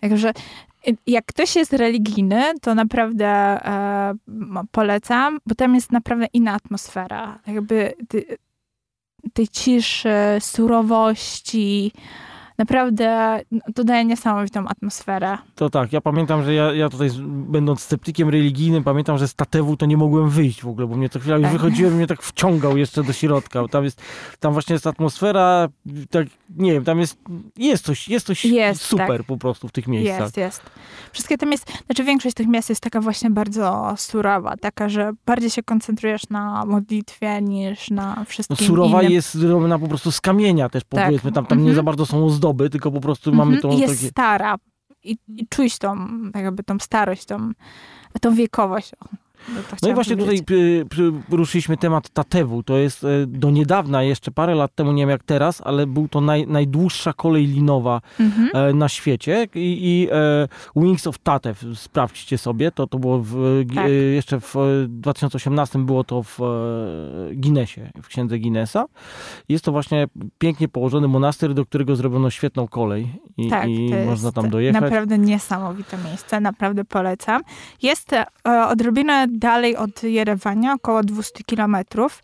Także 0.00 0.28
e, 0.28 0.32
jak 1.06 1.24
ktoś 1.24 1.56
jest 1.56 1.72
religijny, 1.72 2.42
to 2.62 2.74
naprawdę 2.74 3.26
e, 3.26 4.14
polecam, 4.70 5.38
bo 5.46 5.54
tam 5.54 5.74
jest 5.74 5.92
naprawdę 5.92 6.26
inna 6.32 6.52
atmosfera. 6.52 7.38
Jakby 7.46 7.94
tej 9.32 9.48
ciszy, 9.48 10.14
surowości. 10.40 11.92
Naprawdę 12.58 13.40
no, 13.52 13.60
to 13.74 13.84
daje 13.84 14.04
niesamowitą 14.04 14.68
atmosferę. 14.68 15.38
To 15.54 15.70
tak, 15.70 15.92
ja 15.92 16.00
pamiętam, 16.00 16.44
że 16.44 16.54
ja, 16.54 16.72
ja 16.74 16.88
tutaj, 16.88 17.10
będąc 17.26 17.80
sceptykiem 17.80 18.28
religijnym, 18.28 18.84
pamiętam, 18.84 19.18
że 19.18 19.28
z 19.28 19.34
Tatewu 19.34 19.76
to 19.76 19.86
nie 19.86 19.96
mogłem 19.96 20.28
wyjść 20.28 20.62
w 20.62 20.68
ogóle, 20.68 20.86
bo 20.86 20.96
mnie 20.96 21.08
co 21.08 21.20
chwila 21.20 21.36
już 21.36 21.42
Tak. 21.44 21.52
wychodziłem 21.52 21.92
i 21.92 21.96
mnie 21.96 22.06
tak 22.06 22.22
wciągał 22.22 22.76
jeszcze 22.76 23.04
do 23.04 23.12
środka. 23.12 23.68
Tam 23.68 23.84
jest, 23.84 24.02
tam 24.40 24.52
właśnie 24.52 24.72
jest 24.72 24.86
atmosfera, 24.86 25.68
tak, 26.10 26.26
nie 26.56 26.72
wiem, 26.72 26.84
tam 26.84 27.00
jest, 27.00 27.18
jest 27.56 27.84
coś, 27.84 28.08
jest 28.08 28.26
coś 28.26 28.44
Jest, 28.44 28.80
super 28.82 29.24
po 29.24 29.36
prostu 29.38 29.68
w 29.68 29.72
tych 29.72 29.88
miejscach. 29.88 30.20
Jest, 30.20 30.36
jest. 30.36 30.62
Wszystkie 31.12 31.38
tam 31.38 31.52
jest, 31.52 31.72
znaczy 31.86 32.04
większość 32.04 32.34
tych 32.36 32.46
miast 32.48 32.68
jest 32.68 32.80
taka 32.80 33.00
właśnie 33.00 33.30
bardzo 33.30 33.94
surowa, 33.96 34.56
taka, 34.56 34.88
że 34.88 35.12
bardziej 35.26 35.50
się 35.50 35.62
koncentrujesz 35.62 36.28
na 36.30 36.64
modlitwie 36.66 37.42
niż 37.42 37.90
na 37.90 38.14
No, 38.18 38.24
wszystkim 38.24 38.56
surowa 38.56 39.00
innym. 39.02 39.12
jest 39.12 39.34
zrobiona 39.34 39.78
po 39.78 39.88
prostu 39.88 40.12
z 40.12 40.20
kamienia 40.20 40.68
też, 40.68 40.82
Tak. 40.88 41.04
powiedzmy, 41.06 41.32
tam, 41.32 41.46
tam 41.46 41.58
nie 41.58 41.62
Mhm. 41.62 41.76
za 41.76 41.82
bardzo 41.82 42.06
są 42.06 42.26
ozdoby, 42.26 42.43
tylko 42.70 42.90
po 42.90 43.00
prostu 43.00 43.32
mamy 43.32 43.56
Mhm. 43.56 43.62
tą 43.62 43.78
I 43.78 43.80
jest 43.80 43.94
takie... 43.94 44.08
stara. 44.08 44.56
I, 45.04 45.16
I 45.28 45.46
czuć 45.48 45.78
tą, 45.78 45.96
jakby 46.34 46.62
tą 46.62 46.78
starość, 46.78 47.24
tą, 47.24 47.50
tą 48.20 48.34
wiekowość. 48.34 48.92
O, 49.48 49.62
to 49.70 49.76
No 49.82 49.88
i 49.88 49.94
właśnie 49.94 50.16
tutaj 50.16 50.26
powiedzieć. 50.44 50.46
przy, 50.48 50.86
przy, 50.90 51.12
ruszyliśmy 51.36 51.76
temat 51.76 52.08
Tatewu. 52.08 52.62
To 52.62 52.76
jest 52.76 53.04
e, 53.04 53.08
do 53.26 53.50
niedawna, 53.50 54.02
jeszcze 54.02 54.30
parę 54.30 54.54
lat 54.54 54.74
temu, 54.74 54.92
nie 54.92 55.02
wiem 55.02 55.10
jak 55.10 55.22
teraz, 55.22 55.60
ale 55.64 55.86
był 55.86 56.08
to 56.08 56.20
naj, 56.20 56.46
najdłuższa 56.46 57.12
kolej 57.12 57.46
linowa 57.46 58.00
Mhm. 58.20 58.50
e, 58.54 58.74
na 58.74 58.88
świecie 58.88 59.46
i, 59.54 59.78
i 59.82 60.08
e, 60.12 60.48
Wings 60.76 61.06
of 61.06 61.18
Tatew, 61.18 61.64
sprawdźcie 61.74 62.38
sobie, 62.38 62.70
to, 62.70 62.86
to 62.86 62.98
było 62.98 63.18
w, 63.18 63.34
gi- 63.64 63.74
Tak. 63.74 63.90
jeszcze 64.14 64.40
w 64.40 64.56
e, 64.56 64.60
2018 64.88 65.78
było 65.78 66.04
to 66.04 66.22
w 66.22 66.40
e, 66.40 67.34
Guinnessie, 67.34 67.80
w 68.02 68.06
księdze 68.08 68.38
Guinnessa. 68.38 68.84
Jest 69.48 69.64
to 69.64 69.72
właśnie 69.72 70.06
pięknie 70.38 70.68
położony 70.68 71.08
monastyr, 71.08 71.54
do 71.54 71.64
którego 71.66 71.96
zrobiono 71.96 72.30
świetną 72.30 72.68
kolej 72.68 73.12
i, 73.36 73.50
Tak, 73.50 73.68
i 73.68 73.90
można 74.06 74.32
tam 74.32 74.50
dojechać. 74.50 74.82
Naprawdę 74.82 75.18
niesamowite 75.18 75.96
miejsce, 76.04 76.40
naprawdę 76.40 76.84
polecam. 76.84 77.42
Jest 77.82 78.10
odrobinę 78.68 79.26
dalej 79.38 79.76
od 79.76 80.02
Jerewania, 80.02 80.72
około 80.74 81.02
200 81.02 81.44
kilometrów, 81.44 82.22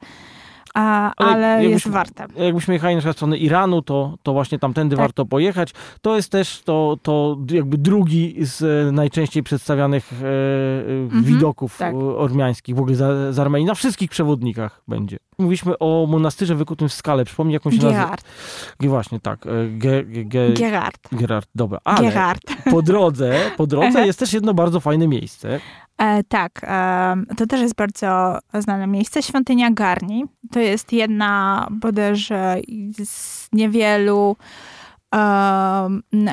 a, 0.75 1.13
Ale 1.17 1.41
jakbyśmy- 1.49 1.71
jest 1.71 1.89
warte. 1.89 2.27
Jakbyśmy 2.37 2.75
jechali 2.75 2.95
na 2.95 3.01
przykład 3.01 3.17
w 3.17 3.19
stronę 3.19 3.37
Iranu, 3.39 3.83
to, 3.83 4.15
to 4.23 4.33
właśnie 4.33 4.59
tamtędy 4.59 4.97
Tak. 4.97 5.05
warto 5.05 5.27
pojechać. 5.27 5.73
To 6.01 6.17
jest 6.17 6.33
też 6.33 6.63
to, 6.65 6.97
to 7.03 7.37
jakby 7.51 7.79
drugi 7.79 8.35
z 8.41 8.63
e, 8.89 8.93
najczęściej 8.93 9.43
przedstawianych 9.43 10.13
e, 10.13 10.27
e, 10.27 10.93
Mhm, 11.03 11.25
widoków 11.25 11.79
tak. 11.79 11.95
e, 11.95 11.99
ormiańskich 11.99 12.77
w 12.77 12.81
ogóle 12.81 12.95
z, 12.97 13.35
z 13.35 13.39
Armenii. 13.39 13.67
Na 13.67 13.75
wszystkich 13.75 14.11
przewodnikach 14.11 14.83
będzie. 14.89 15.17
Mówiliśmy 15.41 15.79
o 15.79 16.07
monastyrze 16.09 16.55
wykutym 16.55 16.89
w 16.89 16.93
skale. 16.93 17.25
Przypomnij, 17.25 17.55
jak 17.55 17.67
on 17.67 17.73
się 17.73 17.79
nazywa. 17.83 18.03
Gerard. 18.03 18.25
Właśnie, 18.81 19.21
tak. 19.21 19.41
Ge, 19.79 20.05
ge, 20.05 20.25
ge, 20.25 20.53
Gerard. 20.53 21.09
Gerard, 21.13 21.49
dobra. 21.55 21.79
Ale 21.85 22.09
Gerard. 22.09 22.43
po 22.71 22.83
drodze, 22.83 23.51
po 23.57 23.67
drodze 23.67 24.07
jest 24.07 24.19
też 24.19 24.33
jedno 24.33 24.55
bardzo 24.55 24.81
fajne 24.81 25.09
miejsce. 25.09 25.61
E, 25.99 26.25
tak, 26.25 26.61
e, 26.65 27.17
to 27.37 27.47
też 27.47 27.61
jest 27.61 27.75
bardzo 27.75 28.39
znane 28.55 28.87
miejsce. 28.87 29.23
Świątynia 29.23 29.71
Garni. 29.71 30.25
To 30.53 30.61
jest 30.61 30.93
jedna 30.93 31.67
bodajże 31.71 32.57
z 33.05 33.49
niewielu 33.53 34.37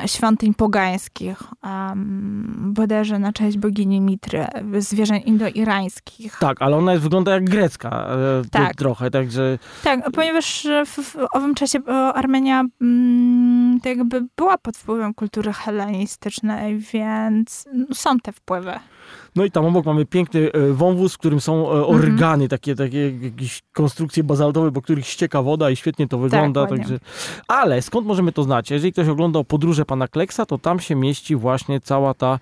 świątyń 0.06 0.54
pogańskich, 0.54 1.42
um, 1.64 2.72
bodajże 2.74 3.18
na 3.18 3.32
cześć 3.32 3.58
bogini 3.58 4.00
Mitry, 4.00 4.46
zwierzeń 4.78 5.22
indoirańskich. 5.26 6.36
Tak, 6.40 6.62
ale 6.62 6.76
ona 6.76 6.92
jest, 6.92 7.04
wygląda 7.04 7.32
jak 7.32 7.44
grecka 7.44 7.90
e, 7.90 8.42
Tak. 8.50 8.76
trochę, 8.76 9.10
także 9.10 9.58
Tak, 9.84 10.10
ponieważ 10.10 10.66
w, 10.86 11.02
w 11.04 11.16
owym 11.32 11.54
czasie 11.54 11.78
e, 11.88 11.92
Armenia 11.92 12.64
mm, 12.80 13.80
to 13.80 13.88
jakby 13.88 14.26
była 14.36 14.58
pod 14.58 14.76
wpływem 14.76 15.14
kultury 15.14 15.52
hellenistycznej, 15.52 16.78
więc 16.78 17.64
no, 17.72 17.86
są 17.94 18.20
te 18.20 18.32
wpływy. 18.32 18.72
No 19.38 19.44
i 19.44 19.50
tam 19.50 19.64
obok 19.66 19.86
mamy 19.86 20.06
piękny 20.06 20.52
e, 20.52 20.72
wąwóz, 20.72 21.14
w 21.14 21.18
którym 21.18 21.40
są 21.40 21.70
e, 21.72 21.78
Mhm. 21.78 21.84
organy, 21.96 22.48
takie, 22.48 22.74
takie 22.74 23.10
jakieś 23.20 23.62
konstrukcje 23.72 24.24
bazaltowe, 24.24 24.72
po 24.72 24.82
których 24.82 25.06
ścieka 25.06 25.42
woda 25.42 25.70
i 25.70 25.76
świetnie 25.76 26.08
to 26.08 26.18
wygląda. 26.18 26.60
ładnie. 26.60 26.78
także... 26.78 26.98
Ale 27.48 27.82
skąd 27.82 28.06
możemy 28.06 28.32
to 28.32 28.42
znać? 28.42 28.70
Jeżeli 28.70 28.92
ktoś 28.92 29.08
oglądał 29.08 29.44
podróże 29.44 29.84
pana 29.84 30.08
Kleksa, 30.08 30.46
to 30.46 30.58
tam 30.58 30.80
się 30.80 30.94
mieści 30.94 31.36
właśnie 31.36 31.80
cała 31.80 32.14
ta 32.14 32.38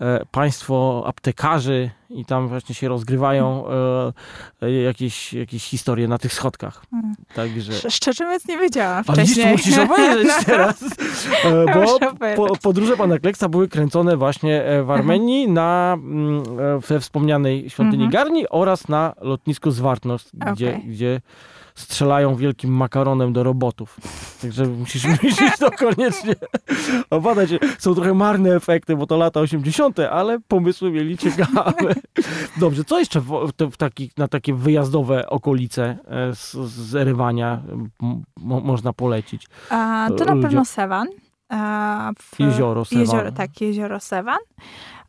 e, 0.00 0.20
państwo 0.30 1.04
aptekarzy 1.06 1.90
i 2.10 2.24
tam 2.24 2.48
właśnie 2.48 2.74
się 2.74 2.88
rozgrywają 2.88 3.64
e, 3.68 4.66
e, 4.66 4.72
jakieś, 4.72 5.32
jakieś 5.32 5.64
historie 5.64 6.08
na 6.08 6.18
tych 6.18 6.32
schodkach. 6.32 6.82
Mhm. 6.92 7.14
Także... 7.34 7.72
Sz- 7.72 7.94
Szczerze 7.94 8.24
mówiąc 8.24 8.48
nie 8.48 8.58
wiedziałam 8.58 9.04
A 9.06 9.12
wcześniej. 9.12 9.44
to 9.46 9.52
musisz 9.52 9.78
obejrzeć 9.78 10.28
teraz. 10.46 10.82
E, 11.44 11.74
Bo 11.74 11.98
po, 12.36 12.56
podróże 12.56 12.96
pana 12.96 13.18
Kleksa 13.18 13.48
były 13.48 13.68
kręcone 13.68 14.16
właśnie 14.16 14.64
w 14.84 14.90
Armenii, 14.90 15.48
na, 15.48 15.96
mm, 15.98 16.37
we 16.88 17.00
wspomnianej 17.00 17.70
świątyni 17.70 18.04
Mhm. 18.04 18.10
Garni 18.24 18.48
oraz 18.48 18.88
na 18.88 19.14
lotnisku 19.20 19.70
Zwartnost, 19.70 20.30
gdzie, 20.52 20.68
Okej. 20.68 20.82
gdzie 20.88 21.20
strzelają 21.74 22.34
wielkim 22.36 22.70
makaronem 22.76 23.32
do 23.32 23.42
robotów. 23.42 23.96
Także 24.42 24.66
musisz, 24.66 25.04
musisz 25.22 25.58
to 25.58 25.70
koniecznie 25.70 26.34
obadać. 27.10 27.50
Są 27.78 27.94
trochę 27.94 28.14
marne 28.14 28.56
efekty, 28.56 28.96
bo 28.96 29.06
to 29.06 29.16
lata 29.16 29.40
80., 29.40 29.98
ale 29.98 30.40
pomysły 30.48 30.90
mieli 30.90 31.18
ciekawe. 31.18 31.94
Dobrze, 32.60 32.84
co 32.84 32.98
jeszcze 32.98 33.20
w, 33.20 33.52
w, 33.72 33.76
takich, 33.76 34.16
na 34.16 34.28
takie 34.28 34.54
wyjazdowe 34.54 35.28
okolice 35.28 35.98
e, 36.06 36.34
z, 36.34 36.52
z 36.54 36.94
Erywania 36.94 37.62
mo, 38.36 38.60
można 38.60 38.92
polecić? 38.92 39.46
A, 39.70 40.08
to 40.18 40.24
na 40.24 40.42
pewno 40.42 40.64
Sewan. 40.64 41.08
A, 41.48 42.12
w, 42.18 42.40
Jezioro 42.40 42.84
Sewan. 42.84 43.00
Jezioro, 43.00 43.32
tak, 43.32 43.60
jezioro 43.60 44.00
Sewan. 44.00 44.38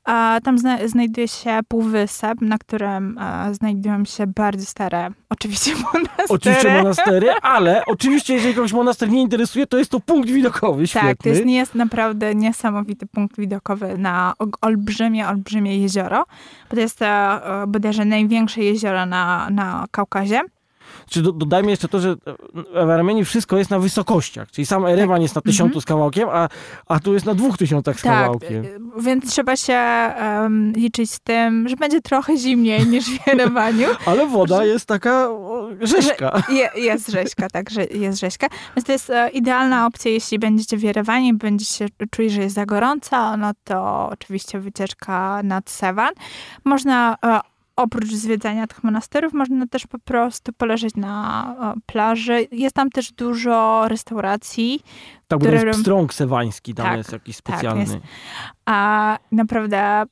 A, 0.09 0.39
tam 0.43 0.59
zna, 0.59 0.87
znajduje 0.87 1.27
się 1.27 1.59
półwysep, 1.67 2.41
na 2.41 2.57
którym 2.57 3.17
a, 3.17 3.53
znajdują 3.53 4.05
się 4.05 4.27
bardzo 4.27 4.65
stare, 4.65 5.09
oczywiście 5.29 5.71
monastery. 5.75 6.25
Oczywiście 6.29 6.77
monastery, 6.77 7.31
ale 7.41 7.85
oczywiście, 7.85 8.33
jeżeli 8.33 8.53
kogoś 8.53 8.73
monaster 8.73 9.09
nie 9.09 9.21
interesuje, 9.21 9.67
to 9.67 9.77
jest 9.77 9.91
to 9.91 9.99
punkt 9.99 10.29
widokowy 10.29 10.87
świetny. 10.87 11.09
Tak, 11.09 11.17
to 11.17 11.29
jest, 11.29 11.45
jest 11.45 11.75
naprawdę 11.75 12.35
niesamowity 12.35 13.07
punkt 13.07 13.37
widokowy 13.37 13.97
na 13.97 14.33
olbrzymie, 14.61 15.27
olbrzymie 15.27 15.77
jezioro, 15.77 16.25
bo 16.69 16.75
to 16.75 16.81
jest 16.81 17.01
e, 17.01 17.39
bodajże 17.67 18.05
największe 18.05 18.61
jezioro 18.61 19.05
na, 19.05 19.49
na 19.49 19.85
Kaukazie. 19.91 20.41
Czy 21.09 21.21
do, 21.21 21.31
dodajmy 21.31 21.69
jeszcze 21.71 21.87
to, 21.87 21.99
że 21.99 22.15
w 22.85 22.89
Armenii 22.89 23.25
wszystko 23.25 23.57
jest 23.57 23.69
na 23.69 23.79
wysokościach, 23.79 24.51
czyli 24.51 24.65
sam 24.65 24.85
Erewan 24.85 25.21
jest 25.21 25.35
na 25.35 25.41
tysiącu 25.41 25.81
z 25.81 25.85
kawałkiem, 25.85 26.29
a, 26.31 26.49
a 26.87 26.99
tu 26.99 27.13
jest 27.13 27.25
na 27.25 27.35
dwóch 27.35 27.57
tysiącach 27.57 27.99
z 27.99 28.01
Tak, 28.01 28.11
kawałkiem. 28.11 28.65
e, 28.65 29.01
więc 29.01 29.31
trzeba 29.31 29.55
się 29.55 29.73
em, 29.73 30.73
liczyć 30.75 31.11
z 31.11 31.19
tym, 31.19 31.69
że 31.69 31.75
będzie 31.75 32.01
trochę 32.01 32.37
zimniej 32.37 32.87
niż 32.87 33.05
w 33.05 33.27
Jerewaniu. 33.27 33.87
Ale 34.05 34.27
woda 34.27 34.65
jest 34.65 34.85
taka 34.85 35.29
rzeźka. 35.81 36.43
Je, 36.49 36.69
jest 36.75 37.09
rzeźka, 37.09 37.47
tak, 37.49 37.69
że 37.69 37.85
jest 37.85 38.19
rzeźka. 38.19 38.47
Więc 38.75 38.85
to 38.85 38.91
jest 38.91 39.09
e, 39.09 39.29
idealna 39.29 39.85
opcja, 39.85 40.11
jeśli 40.11 40.39
będziecie 40.39 40.77
w 40.77 40.83
Jerewanie 40.83 41.33
będziecie 41.33 41.87
czuli, 42.11 42.29
że 42.29 42.41
jest 42.41 42.55
za 42.55 42.65
gorąco, 42.65 43.37
no 43.37 43.51
to 43.63 44.09
oczywiście 44.11 44.59
wycieczka 44.59 45.43
nad 45.43 45.69
Sewan. 45.69 46.13
Można 46.65 47.17
e, 47.25 47.39
oprócz 47.79 48.09
zwiedzania 48.13 48.67
tych 48.67 48.83
monasterów, 48.83 49.33
można 49.33 49.67
też 49.67 49.87
po 49.87 49.99
prostu 49.99 50.53
poleżeć 50.53 50.95
na 50.95 51.55
plaży. 51.85 52.47
Jest 52.51 52.75
tam 52.75 52.89
też 52.89 53.11
dużo 53.11 53.87
restauracji, 53.87 54.79
Tak, 55.27 55.39
bo 55.39 55.45
to 55.45 55.51
które- 55.51 55.67
jest 55.67 55.79
pstrąg 55.79 56.13
sewański, 56.13 56.73
tam 56.73 56.85
Tak, 56.85 56.97
jest 56.97 57.11
jakiś 57.11 57.35
tak, 57.41 57.55
specjalny. 57.55 57.81
jest. 57.81 57.97
a 58.65 59.17
naprawdę 59.31 60.03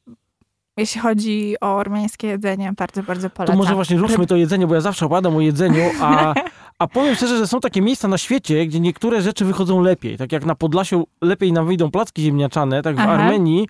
jeśli 0.78 1.02
chodzi 1.02 1.56
o 1.62 1.76
ormiańskie 1.76 2.28
jedzenie, 2.28 2.74
bardzo, 2.78 3.04
bardzo 3.04 3.30
To 3.30 3.36
polecam. 3.36 3.58
może 3.58 3.76
właśnie 3.76 3.98
ruszmy 3.98 4.28
to 4.28 4.36
jedzenie, 4.36 4.68
bo 4.68 4.76
ja 4.76 4.82
zawsze 4.82 5.06
opowiadam 5.06 5.36
o 5.36 5.42
jedzeniu, 5.42 5.84
a, 6.02 6.34
a 6.80 6.88
powiem 6.88 7.16
szczerze, 7.16 7.38
że 7.38 7.48
są 7.48 7.60
takie 7.60 7.82
miejsca 7.82 8.08
na 8.08 8.18
świecie, 8.18 8.66
gdzie 8.66 8.80
niektóre 8.80 9.22
rzeczy 9.22 9.46
wychodzą 9.46 9.82
lepiej. 9.82 10.18
Tak 10.18 10.32
jak 10.32 10.46
na 10.46 10.56
Podlasiu 10.56 11.08
lepiej 11.22 11.54
nam 11.54 11.66
wyjdą 11.68 11.92
placki 11.92 12.22
ziemniaczane, 12.22 12.82
tak 12.82 12.96
w 12.96 13.00
Aha. 13.00 13.12
Armenii 13.12 13.68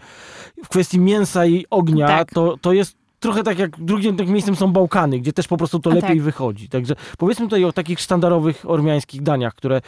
w 0.63 0.67
kwestii 0.69 0.99
mięsa 0.99 1.45
i 1.45 1.65
ognia, 1.69 2.07
Tak. 2.07 2.31
to, 2.31 2.57
to 2.61 2.73
jest 2.73 2.97
trochę 3.19 3.43
tak 3.43 3.59
jak 3.59 3.79
drugim 3.79 4.17
takim 4.17 4.33
miejscem 4.33 4.55
są 4.55 4.71
Bałkany, 4.71 5.19
gdzie 5.19 5.33
też 5.33 5.47
po 5.47 5.57
prostu 5.57 5.79
to 5.79 5.91
A 5.91 5.93
lepiej 5.93 6.09
tak. 6.09 6.21
wychodzi. 6.21 6.69
Także 6.69 6.95
powiedzmy 7.17 7.45
tutaj 7.45 7.65
o 7.65 7.71
takich 7.71 7.99
sztandarowych 7.99 8.69
ormiańskich 8.69 9.21
daniach, 9.21 9.55
które 9.55 9.81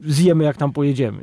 zjemy 0.00 0.44
jak 0.44 0.56
tam 0.56 0.72
pojedziemy. 0.72 1.22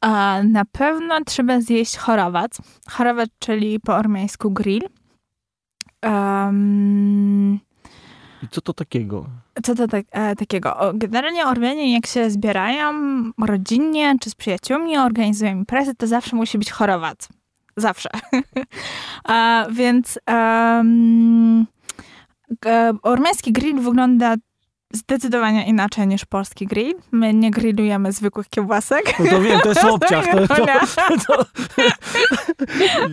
A 0.00 0.42
na 0.42 0.64
pewno 0.64 1.24
trzeba 1.26 1.60
zjeść 1.60 1.96
chorowac. 1.96 2.58
Chorowac, 2.90 3.28
czyli 3.38 3.80
po 3.80 3.96
ormiańsku 3.96 4.50
grill. 4.50 4.82
Um, 6.02 7.54
I 8.42 8.48
co 8.50 8.60
to 8.60 8.74
takiego? 8.74 9.26
co 9.62 9.74
to 9.74 9.88
tak, 9.88 10.06
e, 10.10 10.36
takiego? 10.36 10.76
O, 10.76 10.92
Generalnie 10.94 11.46
Ormianie, 11.46 11.92
jak 11.94 12.06
się 12.06 12.30
zbierają 12.30 12.92
rodzinnie 13.46 14.16
czy 14.20 14.30
z 14.30 14.34
przyjaciółmi, 14.34 14.98
organizują 14.98 15.52
imprezy, 15.52 15.94
to 15.94 16.06
zawsze 16.06 16.36
musi 16.36 16.58
być 16.58 16.70
chorowac. 16.70 17.28
Zawsze. 17.78 18.08
A, 19.24 19.66
więc 19.70 20.18
um, 20.26 21.66
ormiański 23.02 23.52
grill 23.52 23.80
wygląda 23.80 24.34
zdecydowanie 24.92 25.66
inaczej 25.66 26.06
niż 26.06 26.24
polski 26.24 26.66
grill. 26.66 26.94
My 27.12 27.34
nie 27.34 27.50
grillujemy 27.50 28.12
zwykłych 28.12 28.48
kiełbasek. 28.48 29.18
No 29.18 29.30
to 29.30 29.40
wiem, 29.40 29.60
to 29.60 29.68
jest 29.68 29.84
obciach. 29.94 30.26
To, 30.26 30.48
to, 30.48 30.64
Nie. 30.64 30.80
to, 31.26 31.44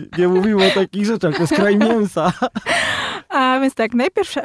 nie 0.18 0.28
mówimy 0.28 0.66
o 0.66 0.70
takich 0.70 1.06
rzeczach, 1.06 1.34
to 1.34 1.40
jest 1.40 1.54
kraj 1.54 1.76
mięsa. 1.76 2.32
A 3.36 3.60
więc 3.60 3.74
tak, 3.74 3.94
najpierw 3.94 4.36
e, 4.38 4.40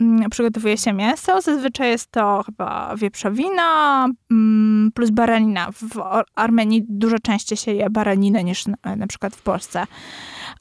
mm, 0.00 0.30
przygotowuje 0.30 0.78
się 0.78 0.92
mięso. 0.92 1.40
Zazwyczaj 1.40 1.88
jest 1.88 2.10
to 2.10 2.42
chyba 2.46 2.96
wieprzowina 2.96 4.06
mm, 4.30 4.90
plus 4.94 5.10
baranina. 5.10 5.68
W 5.72 5.98
Ar- 5.98 6.26
Armenii 6.34 6.82
dużo 6.88 7.18
częściej 7.18 7.58
się 7.58 7.72
je 7.72 7.90
baraninę 7.90 8.44
niż 8.44 8.66
na, 8.66 8.96
na 8.96 9.06
przykład 9.06 9.36
w 9.36 9.42
Polsce. 9.42 9.84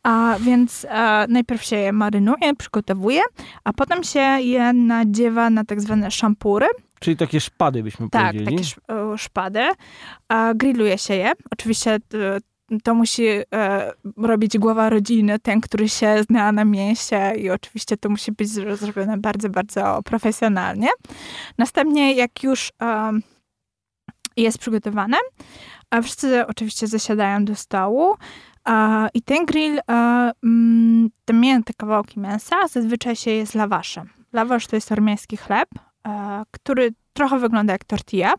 A 0.03 0.35
więc 0.39 0.85
e, 0.89 1.25
najpierw 1.29 1.63
się 1.63 1.75
je 1.75 1.93
marynuje, 1.93 2.55
przygotowuje, 2.57 3.21
a 3.63 3.73
potem 3.73 4.03
się 4.03 4.19
je 4.39 4.73
nadziewa 4.73 5.49
na 5.49 5.63
tak 5.65 5.81
zwane 5.81 6.11
szampury. 6.11 6.65
Czyli 6.99 7.17
takie 7.17 7.39
szpady 7.39 7.83
byśmy 7.83 8.09
Tak, 8.09 8.25
powiedzieli. 8.25 8.45
takie 8.45 8.61
sz, 8.67 8.79
e, 9.13 9.17
szpady. 9.17 9.63
A 10.29 10.53
grilluje 10.53 10.97
się 10.97 11.15
je. 11.15 11.31
Oczywiście 11.51 11.91
e, 11.93 11.99
to 12.83 12.95
musi 12.95 13.25
e, 13.27 13.91
robić 14.17 14.57
głowa 14.57 14.89
rodziny, 14.89 15.39
ten, 15.39 15.61
który 15.61 15.89
się 15.89 16.23
zna 16.23 16.51
na 16.51 16.65
mięsie 16.65 17.33
i 17.37 17.49
oczywiście 17.49 17.97
to 17.97 18.09
musi 18.09 18.31
być 18.31 18.49
zro- 18.49 18.75
zrobione 18.75 19.17
bardzo, 19.17 19.49
bardzo 19.49 19.99
profesjonalnie. 20.05 20.87
Następnie 21.57 22.13
jak 22.13 22.43
już 22.43 22.71
e, 22.81 23.11
jest 24.37 24.57
przygotowane, 24.57 25.17
a 25.89 26.01
wszyscy 26.01 26.47
oczywiście 26.47 26.87
zasiadają 26.87 27.45
do 27.45 27.55
stołu 27.55 28.15
e, 28.67 29.07
i 29.13 29.21
ten 29.21 29.45
grill, 29.45 29.79
e, 29.79 29.83
mm, 30.43 31.09
te, 31.25 31.33
mię- 31.33 31.63
te 31.63 31.73
kawałki 31.73 32.19
mięsa 32.19 32.67
zazwyczaj 32.67 33.15
się 33.15 33.31
je 33.31 33.45
z 33.45 33.55
lawaszem. 33.55 34.09
Lawasz 34.33 34.67
to 34.67 34.75
jest 34.75 34.91
armiański 34.91 35.37
chleb, 35.37 35.69
e, 36.07 36.43
który 36.51 36.93
trochę 37.13 37.39
wygląda 37.39 37.73
jak 37.73 37.83
tortilla. 37.83 38.33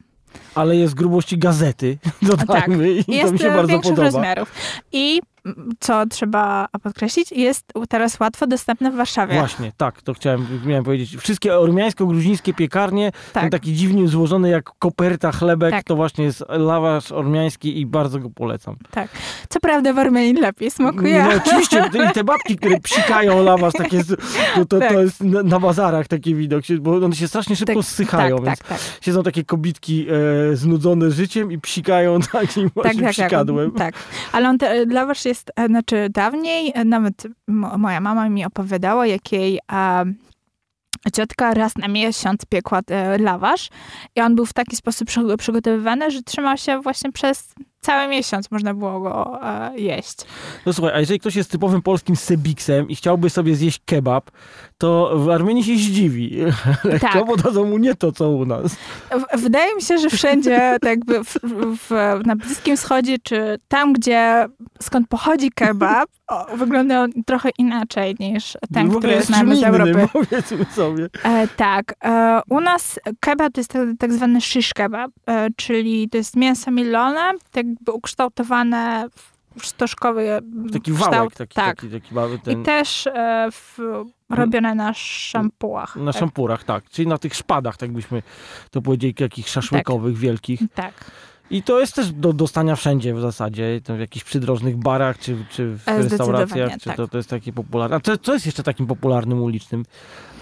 Ale 0.54 0.76
jest 0.76 0.94
grubości 0.94 1.38
gazety, 1.38 1.98
dodajmy, 2.22 2.90
i 2.90 3.04
to 3.04 3.12
Jest 3.12 3.32
mi 3.32 3.38
się 3.38 3.52
e, 3.52 3.56
bardzo 3.56 3.78
podoba. 3.80 4.02
rozmiarów. 4.02 4.52
I 4.92 5.20
co 5.80 6.06
trzeba 6.06 6.68
podkreślić, 6.82 7.32
jest 7.32 7.72
teraz 7.88 8.20
łatwo 8.20 8.46
dostępne 8.46 8.90
w 8.90 8.94
Warszawie. 8.94 9.34
Właśnie, 9.38 9.72
tak, 9.76 10.02
to 10.02 10.14
chciałem, 10.14 10.46
miałem 10.66 10.84
powiedzieć. 10.84 11.16
Wszystkie 11.16 11.58
ormiańsko-gruzińskie 11.58 12.54
piekarnie, 12.54 13.12
ten 13.32 13.42
Tak. 13.42 13.50
taki 13.52 13.72
dziwnie 13.72 14.08
złożony 14.08 14.48
jak 14.50 14.64
koperta 14.78 15.32
chlebek, 15.32 15.70
Tak. 15.70 15.84
to 15.84 15.96
właśnie 15.96 16.24
jest 16.24 16.44
lawasz 16.48 17.12
ormiański 17.12 17.80
i 17.80 17.86
bardzo 17.86 18.18
go 18.18 18.30
polecam. 18.30 18.76
Co 19.48 19.60
prawda 19.60 19.92
w 19.92 19.98
Armenii 19.98 20.34
lepiej 20.42 20.70
smakuje. 20.70 21.22
No 21.24 21.30
oczywiście, 21.46 21.90
i 22.10 22.12
te 22.12 22.24
babki, 22.24 22.56
które 22.56 22.80
psikają 22.80 23.42
lawasz, 23.44 23.72
takie, 23.72 24.04
to, 24.54 24.64
to, 24.64 24.78
Tak. 24.78 24.92
to 24.92 25.00
jest 25.02 25.20
na, 25.20 25.42
na 25.42 25.60
bazarach 25.60 26.08
taki 26.08 26.34
widok, 26.34 26.64
bo 26.80 26.96
one 26.96 27.14
się 27.16 27.28
strasznie 27.28 27.56
szybko 27.56 27.74
Tak, 27.74 27.84
zsychają, 27.84 28.36
tak, 28.36 28.44
więc 28.46 28.58
tak, 28.58 28.68
tak. 28.68 28.78
siedzą 29.00 29.22
takie 29.22 29.44
kobitki 29.44 30.06
e, 30.52 30.56
znudzone 30.56 31.10
życiem 31.10 31.52
i 31.52 31.58
psikają 31.60 32.20
takim 32.32 32.70
właśnie 32.74 33.02
Tak, 33.02 33.16
tak, 33.16 33.26
psikadłem. 33.26 33.70
tak. 33.72 33.94
Ale 34.32 34.48
on 34.48 34.58
te, 34.58 34.86
lawasz 34.86 35.24
jest, 35.24 35.33
e, 35.56 35.66
znaczy 35.66 36.08
dawniej, 36.10 36.72
e, 36.74 36.84
nawet 36.84 37.26
mo, 37.48 37.78
moja 37.78 38.00
mama 38.00 38.28
mi 38.28 38.44
opowiadała, 38.44 39.06
jak 39.06 39.32
jej 39.32 39.60
e, 39.72 40.04
ciotka 41.12 41.54
raz 41.54 41.76
na 41.76 41.88
miesiąc 41.88 42.46
piekła 42.46 42.80
e, 42.90 43.18
lawasz 43.18 43.68
i 44.16 44.20
on 44.20 44.34
był 44.34 44.46
w 44.46 44.52
taki 44.52 44.76
sposób 44.76 45.08
przy, 45.08 45.36
przygotowywany, 45.38 46.10
że 46.10 46.22
trzymał 46.22 46.56
się 46.56 46.80
właśnie 46.80 47.12
przez 47.12 47.54
cały 47.84 48.08
miesiąc, 48.08 48.50
można 48.50 48.74
było 48.74 49.00
go 49.00 49.38
e, 49.42 49.72
jeść. 49.78 50.16
No 50.66 50.72
słuchaj, 50.72 50.94
a 50.94 51.00
jeżeli 51.00 51.20
ktoś 51.20 51.36
jest 51.36 51.50
typowym 51.50 51.82
polskim 51.82 52.16
sebiksem 52.16 52.88
i 52.88 52.96
chciałby 52.96 53.30
sobie 53.30 53.56
zjeść 53.56 53.80
kebab, 53.84 54.30
to 54.78 55.12
w 55.18 55.30
Armenii 55.30 55.64
się 55.64 55.76
zdziwi 55.76 56.36
lekko, 56.84 57.08
Tak. 57.12 57.26
bo 57.26 57.36
dadzą 57.36 57.64
mu 57.64 57.78
nie 57.78 57.94
to, 57.94 58.12
co 58.12 58.30
u 58.30 58.44
nas. 58.44 58.74
W- 59.10 59.40
Wydaje 59.40 59.74
mi 59.74 59.82
się, 59.82 59.98
że 59.98 60.10
wszędzie, 60.10 60.56
tak 60.80 60.90
jakby 60.90 61.24
w, 61.24 61.34
w, 61.78 62.20
na 62.26 62.36
Bliskim 62.36 62.76
Wschodzie, 62.76 63.16
czy 63.22 63.58
tam, 63.68 63.92
gdzie 63.92 64.46
skąd 64.82 65.08
pochodzi 65.08 65.50
kebab, 65.50 66.08
o, 66.28 66.56
wygląda 66.56 67.00
on 67.00 67.10
trochę 67.26 67.50
inaczej 67.58 68.14
niż 68.20 68.56
ten, 68.74 68.86
ogóle 68.86 68.98
który 68.98 69.22
znamy 69.22 69.56
z 69.56 69.62
Europy. 69.62 70.08
powiedzmy 70.12 70.64
sobie. 70.74 71.08
E, 71.24 71.48
tak. 71.48 71.94
E, 72.04 72.40
u 72.50 72.60
nas 72.60 73.00
kebab 73.20 73.52
to 73.52 73.60
jest 73.60 73.70
tak, 73.70 73.82
tak 73.98 74.12
zwany 74.12 74.40
shish 74.40 74.74
kebab, 74.74 75.10
e, 75.28 75.48
czyli 75.56 76.08
to 76.08 76.16
jest 76.18 76.36
mięso 76.36 76.70
milone, 76.70 77.32
tak 77.50 77.66
jakby 77.74 77.92
ukształtowane 77.92 79.08
w 79.58 79.66
stożkowy 79.66 80.40
Taki 80.72 80.92
kształt. 80.92 81.14
wałek, 81.14 81.34
taki, 81.34 81.54
tak. 81.54 81.76
taki, 81.76 81.88
taki 81.88 82.14
mały 82.14 82.38
ten... 82.38 82.60
I 82.60 82.64
też 82.64 83.06
e, 83.06 83.48
w, 83.52 83.78
robione 84.30 84.74
na 84.74 84.94
szampułach. 84.94 85.96
Na 85.96 86.12
tak. 86.12 86.20
szampurach, 86.20 86.64
tak. 86.64 86.84
Czyli 86.90 87.08
na 87.08 87.18
tych 87.18 87.34
szpadach, 87.34 87.76
tak 87.76 87.92
byśmy 87.92 88.22
to 88.70 88.82
powiedzieli, 88.82 89.14
takich 89.14 89.48
szaszłykowych, 89.48 90.16
wielkich. 90.16 90.60
Tak. 90.74 91.10
I 91.50 91.62
to 91.62 91.80
jest 91.80 91.94
też 91.94 92.12
do 92.12 92.32
dostania 92.32 92.76
wszędzie 92.76 93.14
w 93.14 93.20
zasadzie, 93.20 93.80
w 93.96 93.98
jakichś 93.98 94.24
przydrożnych 94.24 94.76
barach, 94.76 95.18
czy, 95.18 95.44
czy 95.50 95.78
w 95.78 95.88
E, 95.88 95.98
restauracjach, 96.02 96.72
czy 96.78 96.84
tak. 96.88 96.96
to, 96.96 97.08
to 97.08 97.16
jest 97.16 97.30
takie 97.30 97.52
popularne. 97.52 97.96
A 97.96 98.00
co, 98.00 98.18
co 98.18 98.32
jest 98.32 98.46
jeszcze 98.46 98.62
takim 98.62 98.86
popularnym 98.86 99.42
ulicznym 99.42 99.84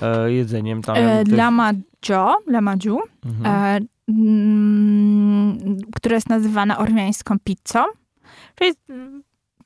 e, 0.03 0.33
jedzeniem 0.33 0.83
tam? 0.83 0.97
E, 0.97 1.25
Lama 1.25 1.73
Lama 2.47 2.77
Mhm. 3.25 3.47
e, 3.47 3.81
która 5.97 6.15
jest 6.15 6.29
nazywana 6.29 6.79
ormiańską 6.79 7.37
pizzą. 7.45 7.85
Czyli 8.55 8.73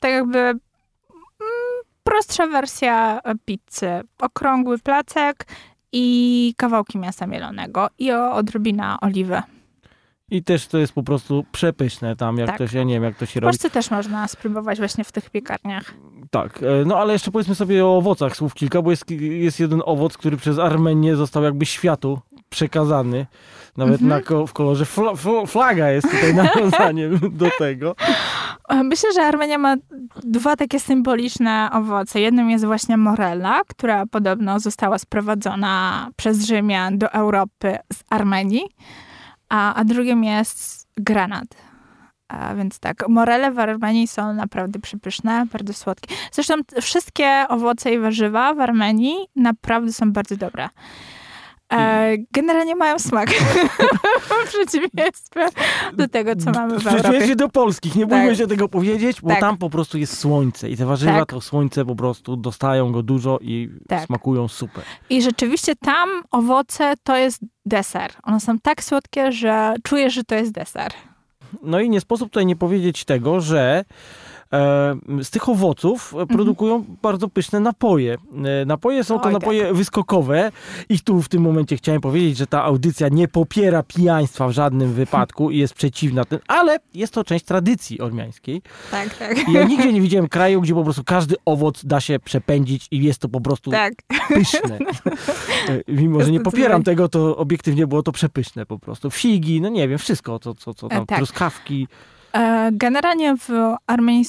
tak 0.01 0.11
jakby 0.11 0.39
mm, 0.39 0.61
prostsza 2.05 2.47
wersja 2.47 3.21
pizzy. 3.45 4.01
Okrągły 4.19 4.79
placek 4.79 5.47
i 5.93 6.55
kawałki 6.57 6.99
mięsa 6.99 7.27
mielonego 7.27 7.89
i 7.99 8.13
odrobina 8.13 8.99
oliwy. 9.01 9.43
I 10.31 10.43
też 10.43 10.67
to 10.67 10.79
jest 10.79 10.93
po 10.93 11.03
prostu 11.03 11.45
przepyszne 11.53 12.17
tam, 12.17 12.39
jak 12.39 12.49
Tak. 12.49 12.59
to 12.59 12.67
się, 12.69 12.85
nie 12.85 12.95
wiem, 12.95 13.03
jak 13.05 13.17
to 13.17 13.27
się 13.27 13.41
W 13.41 13.43
robi. 13.43 13.53
Polsce 13.53 13.71
też 13.71 13.91
można 13.91 14.29
spróbować 14.29 14.79
właśnie 14.79 15.05
w 15.05 15.13
tych 15.13 15.31
piekarniach. 15.31 15.95
Tak, 16.31 16.63
e, 16.63 16.85
no 16.87 16.99
ale 16.99 17.13
jeszcze 17.13 17.31
powiedzmy 17.31 17.55
sobie 17.55 17.87
o 17.87 17.97
owocach 17.97 18.37
słów 18.37 18.55
kilka, 18.55 18.83
bo 18.83 18.91
jest, 18.91 19.11
jest 19.21 19.61
jeden 19.61 19.83
owoc, 19.85 20.17
który 20.17 20.37
przez 20.37 20.59
Armenię 20.59 21.17
został 21.17 21.43
jakby 21.43 21.67
światu 21.67 22.21
przekazany. 22.57 23.27
Nawet 23.77 24.03
Mhm. 24.03 24.09
na, 24.09 24.21
ko- 24.27 24.47
w 24.47 24.53
kolorze 24.53 24.85
fla, 24.85 25.13
fl- 25.13 25.47
flaga 25.47 25.91
jest 25.91 26.11
tutaj 26.11 26.35
nawiązaniem 26.45 27.21
do 27.33 27.51
tego. 27.59 27.95
Myślę, 28.85 29.13
że 29.13 29.23
Armenia 29.23 29.59
ma 29.59 29.77
dwa 30.23 30.57
takie 30.57 30.81
symboliczne 30.81 31.69
owoce. 31.73 32.21
Jednym 32.21 32.51
jest 32.51 32.65
właśnie 32.65 32.97
morella, 32.97 33.61
która 33.69 34.07
podobno 34.07 34.61
została 34.61 34.99
sprowadzona 34.99 36.09
przez 36.17 36.47
Rzymian 36.47 36.99
do 36.99 37.13
Europy 37.13 37.77
z 37.93 38.03
Armenii, 38.11 38.63
a, 39.49 39.75
a 39.75 39.85
drugim 39.85 40.25
jest 40.25 40.89
granat. 40.97 41.47
A 42.29 42.55
więc 42.55 42.79
tak, 42.79 43.09
morele 43.09 43.53
w 43.53 43.59
Armenii 43.59 44.09
są 44.09 44.33
naprawdę 44.35 44.79
przepyszne, 44.79 45.47
bardzo 45.53 45.73
słodkie. 45.73 46.15
Zresztą 46.33 46.55
wszystkie 46.81 47.45
owoce 47.49 47.93
i 47.93 47.99
warzywa 47.99 48.55
w 48.55 48.61
Armenii 48.61 49.17
naprawdę 49.37 49.93
są 49.93 50.13
bardzo 50.13 50.37
dobre. 50.37 50.69
E, 51.73 52.15
generalnie 52.33 52.77
mają 52.77 52.99
smak. 52.99 53.31
w 54.45 54.49
przeciwieństwie 54.49 55.49
do 55.93 56.09
tego, 56.09 56.37
co 56.37 56.51
mamy 56.51 56.79
w 56.79 56.83
W 56.83 56.87
Europie. 56.87 57.03
przeciwieństwie 57.03 57.37
do 57.37 57.49
polskich, 57.49 57.95
nie 57.97 58.07
bójmy 58.07 58.29
Tak. 58.29 58.37
się 58.37 58.47
tego 58.47 58.69
powiedzieć, 58.69 59.21
bo 59.21 59.29
Tak. 59.29 59.41
tam 59.41 59.57
po 59.59 59.71
prostu 59.71 59.99
jest 59.99 60.19
słońce 60.19 60.71
i 60.71 60.77
te 60.77 60.87
warzywa 60.87 61.13
Tak. 61.19 61.29
to 61.29 61.41
słońce 61.41 61.85
po 61.85 61.97
prostu 61.97 62.37
dostają 62.37 62.93
go 62.93 63.03
dużo 63.03 63.39
i 63.43 63.71
Tak. 63.89 64.07
smakują 64.07 64.49
super. 64.49 64.85
I 65.11 65.23
rzeczywiście 65.23 65.77
tam 65.77 66.09
owoce 66.31 66.95
to 67.03 67.17
jest 67.17 67.41
deser. 67.67 68.11
One 68.23 68.41
są 68.41 68.59
tak 68.59 68.85
słodkie, 68.85 69.33
że 69.33 69.75
czujesz, 69.83 70.15
że 70.15 70.25
to 70.25 70.35
jest 70.35 70.53
deser. 70.53 70.91
No 71.63 71.81
i 71.81 71.91
nie 71.91 72.01
sposób 72.01 72.29
tutaj 72.31 72.47
nie 72.47 72.57
powiedzieć 72.57 73.05
tego, 73.05 73.41
że 73.41 73.85
z 75.23 75.31
tych 75.31 75.49
owoców 75.49 76.13
Mhm. 76.13 76.23
e, 76.31 76.35
produkują 76.35 76.85
bardzo 77.03 77.29
pyszne 77.29 77.61
napoje. 77.61 78.15
E, 78.63 78.65
napoje 78.65 79.05
są 79.05 79.19
to 79.19 79.27
Oj, 79.27 79.33
napoje 79.33 79.75
wyskokowe 79.75 80.53
i 80.89 81.01
tu 81.01 81.23
w 81.23 81.29
tym 81.29 81.43
momencie 81.43 81.77
chciałem 81.77 82.01
powiedzieć, 82.01 82.37
że 82.37 82.47
ta 82.47 82.63
audycja 82.65 83.09
nie 83.09 83.29
popiera 83.29 83.83
pijaństwa 83.83 84.49
w 84.49 84.53
żadnym 84.53 84.93
wypadku 84.93 85.51
i 85.51 85.59
jest 85.59 85.75
przeciwna 85.75 86.25
tym, 86.25 86.39
ale 86.49 86.79
jest 86.95 87.13
to 87.15 87.25
część 87.25 87.45
tradycji 87.45 88.01
ormiańskiej. 88.01 88.63
Tak, 88.91 89.15
tak. 89.19 89.49
I 89.49 89.53
ja 89.53 89.65
nigdzie 89.65 89.93
nie 89.93 90.01
widziałem 90.01 90.29
kraju, 90.29 90.61
gdzie 90.61 90.75
po 90.75 90.85
prostu 90.85 91.05
każdy 91.05 91.35
owoc 91.45 91.85
da 91.85 92.01
się 92.01 92.19
przepędzić 92.19 92.89
i 92.91 93.03
jest 93.03 93.19
to 93.21 93.29
po 93.29 93.41
prostu 93.41 93.71
Tak. 93.71 93.93
pyszne. 94.29 94.79
E, 95.69 95.81
Mimo, 95.93 96.23
że 96.25 96.31
nie 96.31 96.41
popieram 96.41 96.83
tego, 96.83 97.09
to 97.09 97.37
obiektywnie 97.37 97.87
było 97.87 98.03
to 98.03 98.13
przepyszne 98.13 98.67
po 98.67 98.79
prostu. 98.79 99.11
Figi, 99.11 99.61
no 99.61 99.69
nie 99.69 99.89
wiem, 99.89 99.99
wszystko, 99.99 100.39
co, 100.39 100.55
co, 100.55 100.75
co 100.75 100.89
tam, 100.89 101.03
E, 101.03 101.07
tak. 101.07 101.19
truskawki. 101.19 101.89
E, 102.37 102.71
generalnie 102.73 103.37
w 103.37 103.49
Armenii 103.87 104.25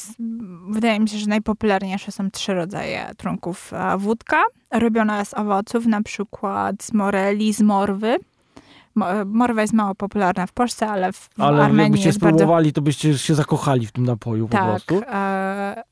wydaje 0.70 1.00
mi 1.00 1.10
się, 1.10 1.18
że 1.18 1.28
najpopularniejsze 1.28 2.12
są 2.12 2.32
trzy 2.32 2.54
rodzaje 2.54 3.12
trunków. 3.18 3.74
E, 3.74 3.98
Wódka 3.98 4.42
robiona 4.72 5.26
z 5.26 5.34
owoców, 5.34 5.86
na 5.86 6.02
przykład 6.04 6.84
z 6.84 6.94
moreli, 6.94 7.54
z 7.54 7.62
morwy. 7.62 8.16
Mo- 8.96 9.12
e, 9.14 9.26
Morwa 9.26 9.62
jest 9.62 9.74
mało 9.74 9.96
popularna 9.96 10.48
w 10.48 10.52
Polsce, 10.52 10.88
ale 10.88 11.14
w, 11.14 11.30
Ale 11.38 11.64
Armenii 11.64 11.84
jakbyście 11.84 12.10
jest 12.10 12.20
bardzo 12.20 12.38
spróbowali, 12.38 12.74
to 12.74 12.82
byście 12.82 13.18
się 13.18 13.36
zakochali 13.36 13.86
w 13.88 13.92
tym 13.92 14.04
napoju 14.06 14.48
po 14.48 14.52
Tak. 14.58 14.66
prostu. 14.66 15.02
E, 15.14 15.84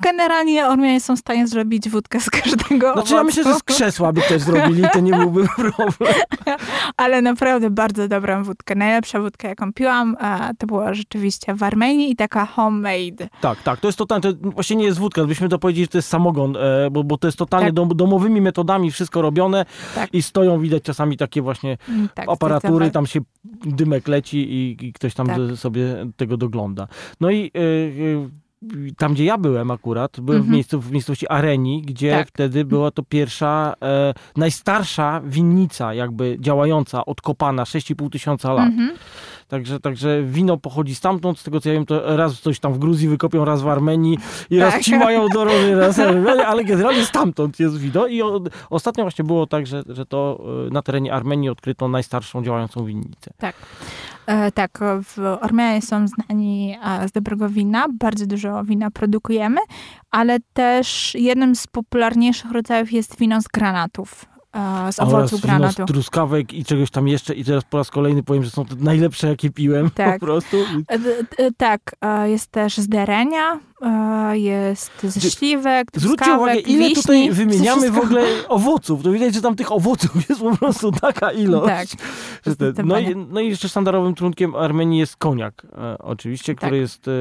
generalnie 0.00 0.66
Ormianie 0.66 1.00
są 1.00 1.16
w 1.16 1.18
stanie 1.18 1.46
zrobić 1.46 1.88
wódkę 1.88 2.20
z 2.20 2.30
każdego 2.30 2.92
Znaczy 2.92 3.14
ja 3.14 3.24
myślę, 3.24 3.44
że 3.44 3.54
z 3.54 3.62
krzesła 3.62 4.12
by 4.12 4.20
też 4.22 4.42
zrobili, 4.50 4.82
to 4.92 5.00
nie 5.00 5.12
byłby 5.12 5.46
problem. 5.56 6.14
ale 6.96 7.22
naprawdę 7.22 7.70
bardzo 7.70 8.08
dobrą 8.08 8.44
wódkę. 8.44 8.74
Najlepsza 8.74 9.20
wódka, 9.20 9.48
jaką 9.48 9.72
piłam, 9.72 10.16
to 10.58 10.66
była 10.66 10.94
rzeczywiście 10.94 11.54
w 11.54 11.62
Armenii 11.62 12.10
i 12.12 12.16
taka 12.16 12.46
homemade. 12.46 13.28
Tak, 13.40 13.62
tak, 13.62 13.80
to 13.80 13.88
jest 13.88 13.98
totalnie, 13.98 14.22
to 14.22 14.32
właśnie 14.50 14.76
nie 14.76 14.84
jest 14.84 14.98
wódka, 14.98 15.24
byśmy 15.24 15.48
to 15.48 15.58
powiedzieli, 15.58 15.84
że 15.84 15.88
to 15.88 15.98
jest 15.98 16.08
samogon, 16.08 16.56
e, 16.56 16.90
bo, 16.90 17.04
bo 17.04 17.18
to 17.18 17.28
jest 17.28 17.38
totalnie 17.38 17.66
Tak. 17.66 17.74
dom, 17.74 17.88
domowymi 17.96 18.40
metodami 18.40 18.90
wszystko 18.90 19.22
robione 19.22 19.64
Tak. 19.94 20.14
i 20.14 20.22
stoją, 20.22 20.60
widać 20.60 20.82
czasami 20.82 21.16
takie 21.16 21.42
właśnie 21.42 21.70
Mm, 21.88 22.08
Tak, 22.14 22.28
aparatury, 22.28 22.90
tam 22.90 23.06
się 23.06 23.20
dymek 23.64 24.08
leci 24.08 24.38
i, 24.52 24.86
i 24.86 24.92
ktoś 24.92 25.14
tam 25.14 25.26
Tak. 25.26 25.36
sobie 25.56 26.06
tego 26.16 26.36
dogląda. 26.36 26.88
No 27.20 27.30
i 27.30 27.50
e, 27.54 27.60
tam, 28.98 29.14
gdzie 29.14 29.24
ja 29.24 29.38
byłem 29.38 29.70
akurat, 29.70 30.20
byłem 30.20 30.40
w, 30.40 30.44
Mhm. 30.44 30.54
miejscu, 30.54 30.80
w 30.80 30.92
miejscowości 30.92 31.28
Areni, 31.28 31.82
gdzie 31.82 32.10
Tak. 32.10 32.28
wtedy 32.28 32.64
była 32.64 32.90
to 32.90 33.02
pierwsza, 33.02 33.74
e, 33.82 34.14
najstarsza 34.36 35.20
winnica 35.24 35.94
jakby 35.94 36.36
działająca, 36.40 37.04
odkopana, 37.06 37.64
6,5 37.64 38.10
tysiąca 38.10 38.52
lat. 38.52 38.66
Mhm. 38.66 38.90
Także, 39.48 39.80
także 39.80 40.22
wino 40.24 40.56
pochodzi 40.56 40.94
stamtąd, 40.94 41.38
z 41.38 41.42
tego 41.42 41.60
co 41.60 41.68
ja 41.68 41.74
wiem, 41.74 41.86
to 41.86 42.16
raz 42.16 42.40
coś 42.40 42.60
tam 42.60 42.72
w 42.74 42.78
Gruzji 42.78 43.08
wykopią, 43.08 43.44
raz 43.44 43.62
w 43.62 43.68
Armenii 43.68 44.18
i 44.50 44.58
raz 44.58 44.74
Tak. 44.74 44.82
ci 44.82 44.96
mają 44.98 45.28
dorożnie, 45.28 45.74
raz 45.74 45.96
w 45.96 46.00
Armenii, 46.00 46.42
ale 46.44 46.64
generalnie 46.64 47.04
stamtąd 47.04 47.60
jest 47.60 47.78
wino 47.78 48.06
i 48.06 48.22
o, 48.22 48.40
ostatnio 48.70 49.04
właśnie 49.04 49.24
było 49.24 49.46
tak, 49.46 49.66
że, 49.66 49.82
że 49.88 50.06
to 50.06 50.40
e, 50.66 50.70
na 50.70 50.82
terenie 50.82 51.12
Armenii 51.14 51.48
odkryto 51.48 51.88
najstarszą 51.88 52.44
działającą 52.44 52.84
winnicę. 52.84 53.30
E, 53.42 53.52
tak, 54.54 54.78
w 55.02 55.18
Ormianie 55.40 55.82
są 55.82 56.06
znani 56.08 56.76
e, 56.84 57.08
z 57.08 57.12
dobrego 57.12 57.48
wina, 57.48 57.86
bardzo 57.98 58.26
dużo 58.26 58.64
wina 58.64 58.90
produkujemy, 58.90 59.60
ale 60.10 60.38
też 60.52 61.14
jednym 61.14 61.54
z 61.56 61.66
popularniejszych 61.66 62.50
rodzajów 62.52 62.92
jest 62.92 63.18
wino 63.18 63.40
z 63.42 63.48
granatów, 63.48 64.24
e, 64.52 64.92
z 64.92 64.98
oraz 64.98 65.00
owoców 65.00 65.40
wino 65.40 65.58
granatu. 65.58 65.82
z 65.82 65.86
truskawek 65.86 66.52
i 66.52 66.64
czegoś 66.64 66.90
tam 66.90 67.08
jeszcze 67.08 67.34
i 67.34 67.44
teraz 67.44 67.64
po 67.64 67.78
raz 67.78 67.90
kolejny 67.90 68.22
powiem, 68.22 68.44
że 68.44 68.50
są 68.50 68.64
to 68.64 68.74
najlepsze 68.78 69.28
jakie 69.28 69.50
piłem 69.50 69.90
Tak. 69.94 70.20
po 70.20 70.26
prostu. 70.26 70.56
E, 70.88 71.50
Tak, 71.56 71.80
e, 72.00 72.30
jest 72.30 72.50
też 72.50 72.78
z 72.78 72.88
derenia, 72.88 73.52
e, 73.52 73.58
jest 74.32 74.90
ze 75.02 75.30
śliwek, 75.30 75.88
Zwróćcie 75.94 76.32
uwagę, 76.34 76.54
ile 76.54 76.88
wiśni, 76.88 77.02
tutaj 77.02 77.30
wymieniamy 77.30 77.90
w 77.90 77.98
ogóle 77.98 78.22
owoców. 78.48 79.02
To 79.02 79.12
widać, 79.12 79.34
że 79.34 79.42
tam 79.42 79.56
tych 79.56 79.72
owoców 79.72 80.10
jest 80.28 80.40
po 80.40 80.56
prostu 80.56 80.92
taka 80.92 81.32
ilość. 81.32 81.66
Tak, 81.66 82.56
te, 82.76 82.82
no, 82.82 82.98
i, 82.98 83.16
no 83.16 83.40
i 83.40 83.48
jeszcze 83.48 83.68
sztandarowym 83.68 84.14
trunkiem 84.14 84.54
Armenii 84.54 84.98
jest 84.98 85.16
koniak, 85.16 85.66
e, 85.78 85.98
oczywiście, 85.98 86.54
który 86.54 86.70
Tak. 86.70 86.80
jest, 86.80 87.08
e, 87.08 87.12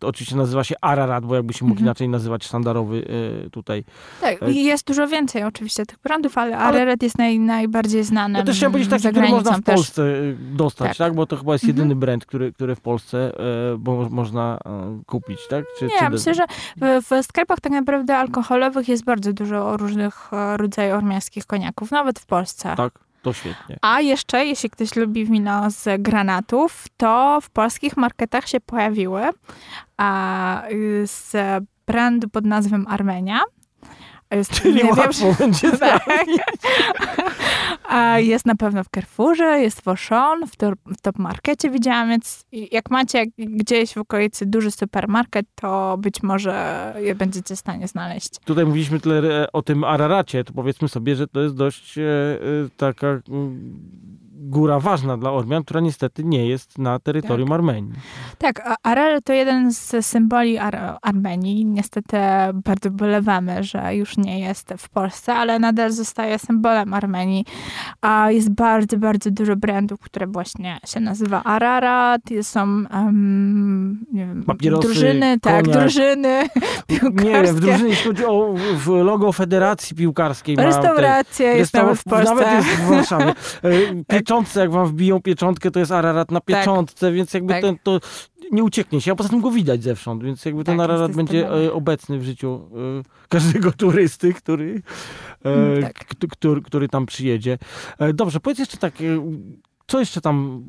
oczywiście 0.00 0.36
nazywa 0.36 0.64
się 0.64 0.74
Ararat, 0.80 1.24
bo 1.24 1.34
jakby 1.34 1.52
się 1.52 1.64
mógł 1.64 1.72
Mhm. 1.74 1.86
inaczej 1.86 2.08
nazywać 2.08 2.44
sztandarowy 2.44 3.04
e, 3.46 3.50
tutaj. 3.50 3.84
tak. 4.20 4.42
e, 4.42 4.52
i 4.52 4.64
Jest 4.64 4.86
dużo 4.86 5.08
więcej 5.08 5.42
oczywiście 5.44 5.86
tych 5.86 5.98
brandów, 5.98 6.38
ale 6.38 6.58
Ararat 6.58 7.02
jest 7.02 7.18
naj, 7.18 7.38
najbardziej 7.38 8.04
znanym 8.04 8.36
Ja 8.36 8.44
też 8.44 8.56
chciałem 8.56 8.72
powiedzieć 8.72 8.90
taki, 8.90 9.08
który 9.08 9.28
można 9.28 9.52
w 9.52 9.62
też. 9.62 9.74
Polsce 9.74 10.02
e, 10.02 10.32
dostać, 10.56 10.88
tak. 10.98 11.06
Tak. 11.06 11.14
Bo 11.14 11.26
to 11.26 11.36
chyba 11.36 11.52
jest 11.52 11.64
Mhm. 11.64 11.76
jedyny 11.78 11.96
brand, 12.00 12.26
który, 12.26 12.52
który 12.52 12.74
w 12.74 12.80
Polsce 12.80 13.32
e, 13.72 13.76
bo 13.78 14.08
można 14.10 14.58
kupić, 15.06 15.38
tak? 15.50 15.64
Czy, 15.78 15.85
Nie, 15.86 15.98
czy 15.98 16.10
myślę, 16.10 16.34
że 16.34 16.44
w, 16.76 17.06
w 17.10 17.26
sklepach 17.26 17.60
tak 17.60 17.72
naprawdę 17.72 18.16
alkoholowych 18.16 18.88
jest 18.88 19.04
bardzo 19.04 19.32
dużo 19.32 19.76
różnych 19.76 20.32
e, 20.32 20.56
rodzajów 20.56 20.96
ormiańskich 20.98 21.46
koniaków, 21.46 21.90
nawet 21.90 22.18
w 22.18 22.26
Polsce. 22.26 22.74
Tak, 22.76 22.92
to 23.22 23.32
świetnie. 23.32 23.78
A 23.82 24.00
jeszcze, 24.00 24.46
jeśli 24.46 24.70
ktoś 24.70 24.96
lubi 24.96 25.26
wino 25.26 25.70
z 25.70 26.02
granatów, 26.02 26.86
to 26.96 27.40
w 27.42 27.50
polskich 27.50 27.96
marketach 27.96 28.48
się 28.48 28.60
pojawiły 28.60 29.22
a, 29.96 30.62
y, 30.68 31.06
z 31.06 31.36
brandu 31.86 32.28
pod 32.28 32.44
nazwą 32.44 32.84
Armenia. 32.86 33.40
Jest, 34.30 34.50
Czyli 34.50 34.74
nie 34.74 34.84
wiem, 34.84 34.98
łatwo 34.98 35.32
będzie 35.38 35.72
tak. 35.78 36.04
A 37.96 38.18
jest 38.18 38.46
na 38.46 38.54
pewno 38.54 38.84
w 38.84 38.88
Carrefourze, 38.94 39.60
jest 39.60 39.80
w 39.80 39.88
Auchan, 39.88 40.46
w, 40.46 40.50
w 40.86 41.00
Top 41.02 41.18
Markecie 41.18 41.70
widziałam, 41.70 42.08
więc 42.08 42.46
jak 42.52 42.90
macie 42.90 43.24
gdzieś 43.38 43.94
w 43.94 43.98
okolicy 43.98 44.46
duży 44.46 44.70
supermarket, 44.70 45.46
to 45.54 45.98
być 45.98 46.22
może 46.22 46.94
je 46.98 47.14
będziecie 47.14 47.56
w 47.56 47.58
stanie 47.58 47.88
znaleźć. 47.88 48.30
Tutaj 48.44 48.66
mówiliśmy 48.66 49.00
tyle 49.00 49.52
o 49.52 49.62
tym 49.62 49.84
Araracie, 49.84 50.44
to 50.44 50.52
powiedzmy 50.52 50.88
sobie, 50.88 51.16
że 51.16 51.26
to 51.26 51.40
jest 51.40 51.54
dość 51.54 51.98
e, 51.98 52.02
e, 52.02 52.38
taka 52.76 53.06
mm, 53.06 54.15
góra 54.38 54.80
ważna 54.80 55.16
dla 55.16 55.32
Ormian, 55.32 55.64
która 55.64 55.80
niestety 55.80 56.24
nie 56.24 56.48
jest 56.48 56.78
na 56.78 56.98
terytorium 56.98 57.52
Armenii. 57.52 57.92
Tak, 58.38 58.60
a- 58.66 58.76
Arar 58.82 59.22
to 59.22 59.32
jeden 59.32 59.72
z 59.72 60.06
symboli 60.06 60.58
Ar- 60.58 60.98
Armenii. 61.02 61.64
Niestety 61.64 62.16
bardzo 62.64 62.90
bolewamy, 62.90 63.64
że 63.64 63.94
już 63.94 64.16
nie 64.16 64.40
jest 64.40 64.74
w 64.78 64.88
Polsce, 64.88 65.34
ale 65.34 65.58
nadal 65.58 65.92
zostaje 65.92 66.38
symbolem 66.38 66.94
Armenii. 66.94 67.44
A 68.00 68.30
jest 68.30 68.50
bardzo, 68.50 68.96
bardzo 68.98 69.30
dużo 69.30 69.56
brandów, 69.56 70.00
które 70.00 70.26
właśnie 70.26 70.78
się 70.86 71.00
nazywa 71.00 71.44
Ararat. 71.44 72.20
Są 72.42 72.62
um, 72.62 74.06
nie 74.12 74.26
wiem, 74.26 74.44
Papierosy, 74.44 74.88
drużyny, 74.88 75.40
tak, 75.40 75.64
koniak. 75.64 75.80
drużyny 75.80 76.42
Nie 76.88 77.00
wiem, 77.00 77.12
w 77.12 77.16
piłkarskie. 77.16 77.60
drużynie, 77.60 77.88
jeśli 77.90 78.06
chodzi 78.08 78.24
o 78.26 78.54
w 78.76 78.86
logo 78.88 79.32
Federacji 79.32 79.96
Piłkarskiej. 79.96 80.56
Restauracje 80.56 81.46
jest 81.46 81.74
restaura- 81.74 81.82
nawet 81.82 81.98
w 82.00 82.04
Polsce. 82.04 82.34
Nawet 82.34 82.52
jest 82.52 82.68
w 82.68 82.88
Warszawie. 82.88 83.32
Pieczątce, 84.26 84.60
jak 84.60 84.70
wam 84.70 84.86
wbiją 84.86 85.22
pieczątkę, 85.22 85.70
to 85.70 85.78
jest 85.80 85.92
Ararat 85.92 86.30
na 86.30 86.40
pieczątce, 86.40 87.12
więc 87.12 87.34
jakby 87.34 87.52
tak. 87.52 87.62
ten, 87.62 87.76
to 87.82 88.00
nie 88.52 88.64
ucieknie 88.64 89.00
się, 89.00 89.12
a 89.12 89.14
poza 89.14 89.28
tym 89.28 89.40
go 89.40 89.50
widać 89.50 89.82
zewsząd, 89.82 90.22
więc 90.24 90.44
jakby 90.44 90.64
ten 90.64 90.76
Tak, 90.78 90.84
Ararat 90.84 91.12
będzie 91.12 91.50
e, 91.50 91.72
obecny 91.72 92.18
w 92.18 92.24
życiu 92.24 92.68
e, 93.00 93.28
każdego 93.28 93.72
turysty, 93.72 94.34
który, 94.34 94.82
e, 95.44 95.80
tak. 95.82 96.04
który, 96.30 96.62
który 96.62 96.88
tam 96.88 97.06
przyjedzie. 97.06 97.58
Dobrze, 98.14 98.40
powiedz 98.40 98.58
jeszcze 98.58 98.76
tak, 98.76 98.94
co 99.86 100.00
jeszcze 100.00 100.20
tam 100.20 100.64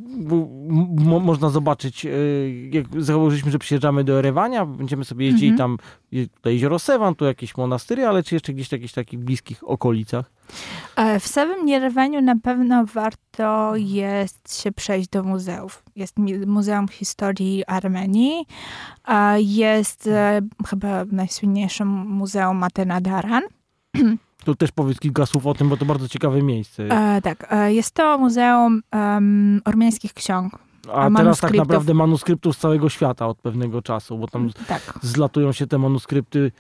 mo- 1.06 1.20
można 1.20 1.50
zobaczyć? 1.50 2.08
Jak 2.72 3.04
założyliśmy, 3.04 3.52
że 3.52 3.60
przyjeżdżamy 3.60 4.04
do 4.04 4.20
Erewania, 4.20 4.66
będziemy 4.66 5.06
sobie 5.06 5.26
jeździli 5.26 5.52
Mhm. 5.52 5.78
tam, 5.78 5.78
tutaj 6.36 6.54
jezioro 6.54 6.80
Sewan, 6.80 7.16
tu 7.16 7.26
jakieś 7.26 7.58
monastyry, 7.58 8.06
ale 8.06 8.24
czy 8.24 8.36
jeszcze 8.36 8.54
gdzieś 8.54 8.68
w 8.70 8.72
jakichś 8.72 8.94
takich 8.94 9.20
bliskich 9.20 9.70
okolicach? 9.70 10.32
E, 10.96 11.20
W 11.20 11.28
samym 11.28 11.68
Jerewaniu 11.68 12.22
na 12.22 12.36
pewno 12.36 12.86
warto 12.86 13.74
jest 13.76 14.62
się 14.62 14.72
przejść 14.72 15.10
do 15.10 15.24
muzeów. 15.24 15.84
Jest 15.96 16.16
Muzeum 16.48 16.88
Historii 16.88 17.66
Armenii, 17.66 18.46
jest 19.38 20.08
e, 20.08 20.42
chyba 20.68 21.06
najsłynniejszym 21.12 21.88
muzeum 21.90 22.64
Atena 22.64 23.02
Daran. 23.02 23.44
Tu 24.46 24.56
też 24.56 24.72
powiedz 24.72 25.00
kilka 25.00 25.26
słów 25.26 25.48
o 25.48 25.54
tym, 25.54 25.70
bo 25.70 25.78
to 25.78 25.86
bardzo 25.86 26.08
ciekawe 26.08 26.42
miejsce. 26.42 26.84
E, 26.84 27.22
tak, 27.22 27.56
jest 27.68 27.92
to 27.92 28.18
muzeum 28.18 28.82
um, 28.94 29.62
ormiańskich 29.66 30.14
ksiąg. 30.14 30.60
A 30.94 31.10
teraz 31.12 31.40
tak 31.40 31.54
naprawdę 31.54 31.94
manuskryptów 31.94 32.56
z 32.56 32.60
całego 32.60 32.90
świata 32.90 33.28
od 33.28 33.38
pewnego 33.38 33.82
czasu, 33.82 34.18
bo 34.18 34.28
tam 34.28 34.50
Tak. 34.68 35.00
zlatują 35.02 35.52
się 35.52 35.68
te 35.68 35.78
manuskrypty 35.78 36.52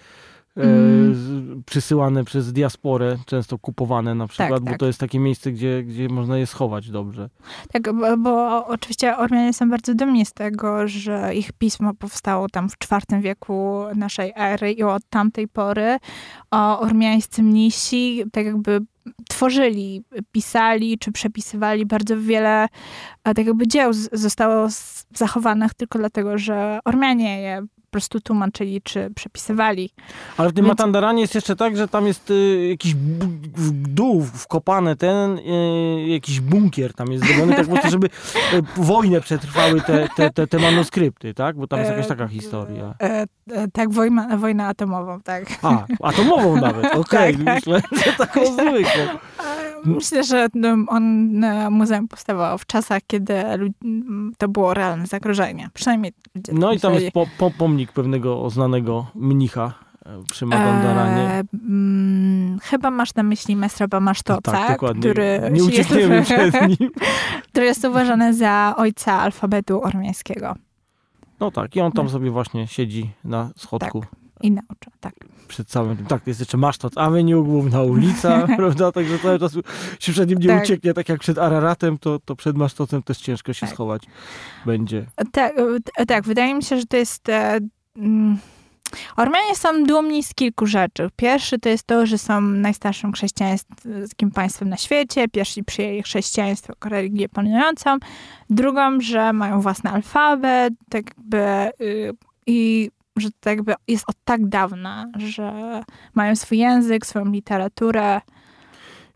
Mm. 0.57 1.15
z- 1.15 1.65
przysyłane 1.65 2.23
przez 2.23 2.53
diasporę, 2.53 3.17
często 3.25 3.57
kupowane 3.59 4.15
na 4.15 4.27
przykład, 4.27 4.63
bo 4.63 4.69
tak. 4.69 4.79
to 4.79 4.87
jest 4.87 4.99
takie 4.99 5.19
miejsce, 5.19 5.51
gdzie, 5.51 5.83
gdzie 5.83 6.09
można 6.09 6.37
je 6.37 6.47
schować 6.47 6.89
dobrze. 6.89 7.29
Tak, 7.71 7.93
bo, 7.93 8.17
bo 8.17 8.65
oczywiście 8.67 9.17
Ormianie 9.17 9.53
są 9.53 9.69
bardzo 9.69 9.95
dumni 9.95 10.25
z 10.25 10.33
tego, 10.33 10.87
że 10.87 11.35
ich 11.35 11.51
pismo 11.51 11.93
powstało 11.93 12.49
tam 12.49 12.69
w 12.69 12.73
IV 12.73 13.21
wieku 13.21 13.83
naszej 13.95 14.33
ery 14.35 14.71
i 14.71 14.83
od 14.83 15.03
tamtej 15.09 15.47
pory 15.47 15.97
o 16.51 16.79
ormiańscy 16.79 17.43
mnisi 17.43 18.23
tak 18.31 18.45
jakby 18.45 18.79
tworzyli, 19.29 20.03
pisali 20.31 20.97
czy 20.99 21.11
przepisywali 21.11 21.85
bardzo 21.85 22.21
wiele 22.21 22.67
e, 23.23 23.33
tak 23.33 23.45
jakby 23.45 23.67
dzieł 23.67 23.93
zostało 24.11 24.67
zachowanych 25.15 25.73
tylko 25.73 25.99
dlatego, 25.99 26.37
że 26.37 26.79
Ormianie 26.85 27.41
je 27.41 27.65
po 27.87 27.91
prostu 27.91 28.21
tłumaczyli 28.21 28.81
czy 28.81 29.09
przepisywali. 29.15 29.89
Ale 30.37 30.49
w 30.49 30.53
tym 30.53 30.65
Więc- 30.65 30.77
Matandaranie 30.77 31.21
jest 31.21 31.35
jeszcze 31.35 31.55
tak, 31.55 31.77
że 31.77 31.87
tam 31.87 32.07
jest 32.07 32.31
y, 32.31 32.67
jakiś 32.69 32.95
w 32.95 33.71
dół 33.87 34.23
wkopany 34.33 34.95
ten, 34.95 35.37
y, 35.37 36.05
jakiś 36.07 36.39
bunkier 36.39 36.93
tam 36.93 37.11
jest 37.11 37.25
zrobiony, 37.25 37.55
tak 37.55 37.65
po 37.65 37.71
prostu, 37.71 37.89
żeby 37.89 38.07
y, 38.07 38.63
wojnę 38.77 39.21
przetrwały 39.21 39.81
te, 39.81 40.07
te, 40.15 40.29
te, 40.31 40.47
te 40.47 40.59
manuskrypty, 40.59 41.33
tak? 41.33 41.55
Bo 41.55 41.67
tam 41.67 41.79
jest 41.79 41.91
jakaś 41.91 42.07
taka 42.07 42.27
historia. 42.27 42.93
E, 43.01 43.25
e, 43.51 43.67
tak, 43.73 43.93
wojna, 43.93 44.37
wojna 44.37 44.67
atomową, 44.67 45.21
tak. 45.21 45.45
A, 45.61 45.85
atomową 46.01 46.55
nawet, 46.61 46.95
okej, 46.95 47.35
Tak, 47.37 47.45
tak. 47.45 47.55
myślę, 47.55 47.81
że 48.05 48.13
taką 48.17 48.45
zwykłą. 48.45 49.17
Myślę, 49.85 50.23
że 50.23 50.47
no, 50.53 50.75
on 50.87 51.31
muzeum 51.71 52.07
powstawało 52.07 52.57
w 52.57 52.65
czasach, 52.65 53.01
kiedy 53.07 53.33
to 54.37 54.47
było 54.47 54.73
realne 54.73 55.07
zagrożenie. 55.07 55.69
Przynajmniej. 55.73 56.13
No 56.53 56.73
i 56.73 56.79
tam 56.79 56.93
jest 56.93 57.11
po, 57.11 57.27
po, 57.37 57.51
pomnik 57.51 57.91
pewnego 57.91 58.49
znanego 58.49 59.05
mnicha 59.15 59.73
e, 60.05 60.23
przy 60.31 60.45
Magandaranie. 60.45 61.21
E, 61.21 61.43
mm, 61.53 62.59
chyba 62.63 62.91
masz 62.91 63.15
na 63.15 63.23
myśli 63.23 63.55
Mesraba 63.55 63.99
Masztoca, 63.99 64.51
tak, 64.51 64.71
dokładnie. 64.71 64.99
który, 64.99 65.41
Nie 65.51 65.63
uciekniemy 65.63 66.15
jest, 66.15 66.31
przed 66.31 66.79
nim. 66.79 66.91
który 67.49 67.65
jest 67.65 67.85
uważany 67.85 68.33
za 68.33 68.73
ojca 68.77 69.13
alfabetu 69.13 69.83
ormiańskiego. 69.83 70.55
No 71.39 71.51
tak, 71.51 71.75
i 71.75 71.81
on 71.81 71.91
tam 71.91 72.05
no. 72.05 72.11
sobie 72.11 72.31
właśnie 72.31 72.67
siedzi 72.67 73.09
na 73.23 73.49
schodku. 73.55 74.01
Tak. 74.01 74.09
I 74.41 74.51
naucza, 74.51 74.91
tak. 74.99 75.13
Przed 75.47 75.67
całym 75.67 75.97
tym. 75.97 76.05
Tak, 76.05 76.27
jest 76.27 76.39
jeszcze 76.39 76.57
Masztot 76.57 76.97
Avenue, 76.97 77.43
główna 77.43 77.83
ulica, 77.83 78.47
prawda? 78.57 78.91
Także 78.91 79.19
cały 79.19 79.39
czas 79.39 79.53
się 79.99 80.11
przed 80.11 80.29
nim 80.29 80.39
nie 80.39 80.47
tak. 80.47 80.63
ucieknie, 80.63 80.93
tak 80.93 81.09
jak 81.09 81.19
przed 81.19 81.37
Araratem, 81.37 81.97
to, 81.97 82.19
to 82.19 82.35
przed 82.35 82.57
Masztotem 82.57 83.03
też 83.03 83.17
ciężko 83.17 83.53
się 83.53 83.65
tak. 83.65 83.75
schować 83.75 84.03
będzie. 84.65 85.05
Tak, 85.31 85.53
tak, 86.07 86.23
wydaje 86.23 86.55
mi 86.55 86.63
się, 86.63 86.79
że 86.79 86.85
to 86.85 86.97
jest... 86.97 87.29
E, 87.29 87.59
mm, 87.97 88.37
Ormianie 89.17 89.55
są 89.55 89.83
dumni 89.83 90.23
z 90.23 90.33
kilku 90.33 90.65
rzeczy. 90.65 91.09
Pierwszy 91.15 91.59
to 91.59 91.69
jest 91.69 91.87
to, 91.87 92.05
że 92.05 92.17
są 92.17 92.41
najstarszym 92.41 93.13
chrześcijańskim 93.13 94.31
państwem 94.33 94.69
na 94.69 94.77
świecie. 94.77 95.27
Pierwsi 95.27 95.63
przyjęli 95.63 96.03
chrześcijaństwo 96.03 96.71
jako 96.71 96.89
religię 96.89 97.29
panującą. 97.29 97.97
Drugą, 98.49 99.01
że 99.01 99.33
mają 99.33 99.61
własny 99.61 99.89
alfabet, 99.89 100.73
tak 100.89 101.05
jakby 101.17 101.71
y, 101.81 102.13
i 102.47 102.91
że 103.19 103.29
to 103.39 103.49
jakby 103.49 103.73
jest 103.87 104.09
od 104.09 104.15
tak 104.23 104.47
dawna, 104.47 105.05
że 105.17 105.81
mają 106.13 106.35
swój 106.35 106.57
język, 106.57 107.05
swoją 107.05 107.25
literaturę. 107.25 108.21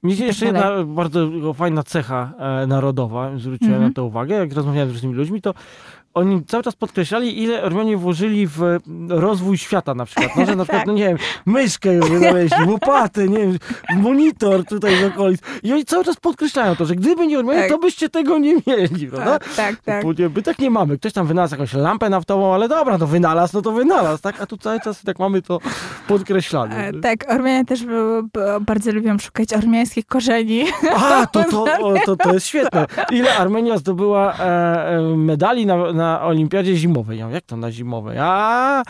Się 0.10 0.18
tak 0.18 0.20
jeszcze 0.20 0.46
jedna 0.46 0.84
bardzo 0.84 1.54
fajna 1.54 1.84
cecha 1.84 2.34
e, 2.38 2.68
narodowa, 2.68 3.32
zwróciłem 3.38 3.74
mm 3.74 3.86
-hmm. 3.86 3.90
na 3.90 3.94
to 3.94 4.06
uwagę, 4.06 4.36
jak 4.36 4.54
rozmawiałem 4.54 4.90
z 4.90 4.92
różnymi 4.92 5.14
ludźmi, 5.14 5.42
to 5.42 5.54
oni 6.14 6.46
cały 6.46 6.64
czas 6.64 6.76
podkreślali, 6.76 7.44
ile 7.44 7.64
Ormianie 7.64 7.98
włożyli 7.98 8.48
w 8.48 8.80
rozwój 9.10 9.58
świata 9.58 9.94
na 9.94 10.06
przykład. 10.06 10.36
No, 10.36 10.46
że 10.46 10.56
na 10.56 10.64
przykład, 10.64 10.88
no 10.88 10.94
nie 10.94 11.08
wiem, 11.08 11.18
myszkę 11.46 12.00
wynaleźli, 12.00 12.66
łopatę, 12.68 13.28
nie 13.28 13.38
wiem, 13.38 13.58
monitor 13.96 14.66
tutaj 14.66 14.96
z 14.96 15.04
okolic. 15.04 15.42
I 15.64 15.74
oni 15.74 15.86
cały 15.86 16.04
czas 16.04 16.16
podkreślają 16.16 16.76
to, 16.76 16.86
że 16.86 16.96
gdyby 16.96 17.28
nie 17.28 17.40
Ormianie, 17.40 17.62
tak. 17.62 17.70
to 17.70 17.78
byście 17.78 18.10
tego 18.10 18.38
nie 18.38 18.56
mieli, 18.68 19.08
prawda? 19.08 19.40
Tak, 19.40 19.56
tak, 19.56 19.76
tak. 19.82 20.06
My 20.36 20.42
tak 20.42 20.60
nie 20.60 20.70
mamy. 20.70 20.98
Ktoś 20.98 21.14
tam 21.14 21.28
wynalazł 21.28 21.54
jakąś 21.54 21.74
lampę 21.74 22.10
naftową, 22.10 22.54
ale 22.54 22.68
dobra, 22.68 22.98
no 22.98 23.08
wynalazł, 23.08 23.56
no 23.56 23.62
to 23.62 23.72
wynalazł, 23.72 24.22
tak? 24.22 24.42
A 24.42 24.46
tu 24.46 24.58
cały 24.58 24.80
czas 24.80 25.02
tak 25.02 25.20
mamy 25.20 25.42
to 25.42 25.60
podkreślane. 26.08 26.88
E, 26.88 26.94
tak, 26.94 27.26
Ormianie 27.30 27.66
też 27.66 27.86
bardzo 28.62 28.92
lubią 28.92 29.18
szukać 29.18 29.54
ormiańskich 29.54 30.06
korzeni. 30.06 30.64
A, 30.96 31.26
to, 31.26 31.44
to, 31.52 31.66
to, 32.06 32.16
to 32.16 32.34
jest 32.34 32.48
świetne. 32.48 32.86
Ile 33.12 33.38
Armenia 33.38 33.78
zdobyła 33.78 34.34
e, 34.34 34.44
e 34.88 35.02
medali 35.02 35.66
na 35.66 35.94
na 36.01 36.01
olimpiadzie 36.22 36.76
zimowej. 36.76 37.20
Ja 37.20 37.30
jak 37.30 37.46
to 37.46 37.58
na 37.58 37.72
zimowej? 37.72 38.18
A, 38.20 38.84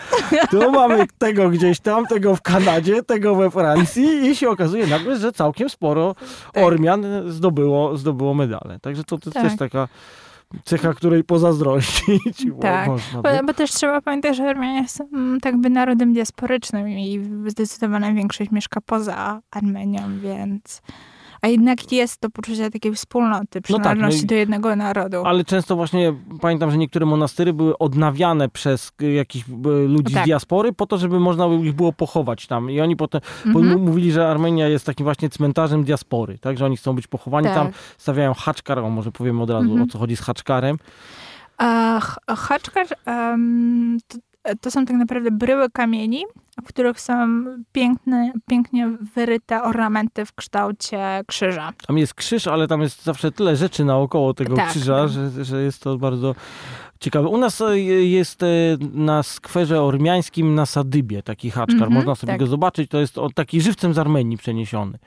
tu 0.52 0.71
mamy 0.71 1.06
tego 1.17 1.50
gdzieś 1.50 1.80
tam, 1.80 2.06
tego 2.06 2.36
w 2.36 2.41
Kanadzie, 2.41 3.04
tego 3.04 3.36
we 3.36 3.52
Francji 3.52 4.04
i 4.04 4.36
się 4.36 4.50
okazuje 4.50 4.88
nagle, 4.88 5.17
że 5.17 5.32
całkiem 5.32 5.69
sporo 5.69 6.15
tak. 6.54 6.63
Ormian 6.63 7.06
zdobyło, 7.28 7.97
zdobyło 7.97 8.34
medale. 8.34 8.80
Także 8.82 9.04
to, 9.04 9.17
to 9.17 9.32
tak. 9.32 9.43
też 9.43 9.58
taka 9.58 9.88
cecha, 10.63 10.93
której 10.93 11.24
pozazdrościć. 11.24 12.45
Tak, 12.62 12.89
bo, 13.13 13.30
bo, 13.43 13.54
też 13.54 13.71
trzeba 13.71 14.02
pamiętać, 14.02 14.38
że 14.38 14.50
Armenia 14.50 14.88
są 14.88 15.08
mm, 15.13 15.39
tak 15.39 15.58
by 15.58 15.69
narodem 15.69 16.13
diasporycznym 16.13 16.89
i 16.89 17.30
zdecydowana 17.47 18.13
większość 18.13 18.52
mieszka 18.52 18.82
poza 18.82 19.41
Armenią, 19.52 20.19
więc 20.19 20.82
a 21.41 21.47
jednak 21.47 21.91
jest 21.91 22.21
to 22.21 22.30
poczucie 22.30 22.71
takiej 22.71 22.95
wspólnoty, 22.95 23.62
przynależności 23.62 24.21
no 24.21 24.21
tak, 24.21 24.21
no 24.21 24.27
do 24.27 24.36
jednego 24.36 24.75
narodu. 24.75 25.25
Ale 25.25 25.43
często 25.43 25.75
właśnie 25.75 26.13
pamiętam, 26.41 26.71
że 26.71 26.77
niektóre 26.77 27.06
monastyry 27.06 27.54
były 27.54 27.77
odnawiane 27.77 28.49
przez 28.49 28.91
jakichś 28.99 29.45
ludzi 29.88 30.13
tak. 30.13 30.23
z 30.23 30.25
diaspory 30.25 30.73
po 30.73 30.86
to, 30.86 30.97
żeby 30.97 31.19
można 31.19 31.47
ich 31.47 31.73
było 31.73 31.93
pochować 31.93 32.47
tam. 32.47 32.71
I 32.71 32.82
oni 32.82 32.95
potem 32.95 33.21
mhm. 33.45 33.82
mówili, 33.82 34.12
że 34.12 34.27
Armenia 34.27 34.67
jest 34.67 34.86
takim 34.86 35.04
właśnie 35.04 35.30
cmentarzem 35.30 35.84
diaspory, 35.84 36.38
tak? 36.38 36.58
Że 36.58 36.65
oni 36.65 36.77
chcą 36.77 36.95
być 36.95 37.08
pochowani 37.08 37.47
tak. 37.47 37.56
tam, 37.56 37.69
stawiają 37.97 38.34
haczkar, 38.34 38.80
o 38.80 38.89
może 38.89 39.12
powiemy 39.12 39.43
od 39.43 39.49
razu, 39.49 39.69
mhm. 39.69 39.82
o 39.82 39.88
co 39.88 39.99
chodzi 39.99 40.15
z 40.15 40.21
haczkarem. 40.21 40.77
Haczkar 42.27 42.88
um, 43.08 43.97
to, 44.08 44.17
to 44.62 44.71
są 44.71 44.86
tak 44.86 44.95
naprawdę 44.95 45.32
bryły 45.32 45.69
kamieni, 45.69 46.23
w 46.65 46.67
których 46.67 47.01
są 47.01 47.43
piękne, 47.71 48.34
pięknie 48.47 48.97
wyryte 49.15 49.63
ornamenty 49.63 50.25
w 50.25 50.34
kształcie 50.34 51.21
krzyża. 51.27 51.73
Tam 51.88 51.97
jest 51.97 52.13
krzyż, 52.13 52.47
ale 52.47 52.67
tam 52.67 52.82
jest 52.82 53.04
zawsze 53.04 53.32
tyle 53.32 53.56
rzeczy 53.56 53.86
naokoło 53.86 54.34
tego 54.34 54.56
tak, 54.56 54.69
krzyża, 54.69 55.08
Że, 55.08 55.45
że 55.45 55.63
jest 55.63 55.84
to 55.84 55.97
bardzo 55.97 56.36
ciekawe. 56.99 57.27
U 57.27 57.38
nas 57.38 57.62
e, 57.62 57.80
jest 57.80 58.43
e, 58.43 58.47
na 58.93 59.23
skwerze 59.23 59.82
ormiańskim 59.82 60.56
na 60.56 60.65
Sadybie 60.65 61.23
taki 61.23 61.51
haczkar. 61.51 61.77
Mm 61.77 61.89
-hmm, 61.89 61.93
można 61.93 62.15
sobie 62.15 62.34
tak. 62.34 62.39
go 62.39 62.47
zobaczyć. 62.47 62.89
To 62.89 62.99
jest 62.99 63.15
taki 63.36 63.62
żywcem 63.62 63.93
z 63.93 63.97
Armenii 63.97 64.38
przeniesiony. 64.38 64.97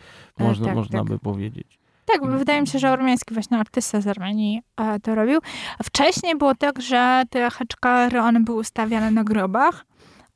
E, 0.40 0.44
można, 0.44 0.66
tak, 0.66 0.74
można 0.74 0.98
tak. 0.98 1.08
by 1.08 1.18
powiedzieć. 1.18 1.78
Tak, 2.06 2.20
bo 2.20 2.38
wydaje 2.38 2.60
mi 2.60 2.66
się, 2.66 2.78
że 2.78 2.90
ormiański 2.90 3.34
właśnie 3.34 3.58
artysta 3.58 4.00
z 4.00 4.06
Armenii 4.06 4.62
to 5.02 5.14
robił. 5.14 5.40
Wcześniej 5.82 6.36
było 6.36 6.54
tak, 6.54 6.82
że 6.82 7.22
te 7.30 7.50
haczkary, 7.50 8.20
one 8.20 8.40
były 8.40 8.58
ustawiane 8.58 9.10
na 9.10 9.24
grobach, 9.24 9.86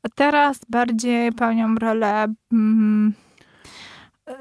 a 0.03 0.09
teraz 0.15 0.61
bardziej 0.69 1.33
pełnią 1.33 1.75
rolę 1.75 2.27
mm, 2.53 3.15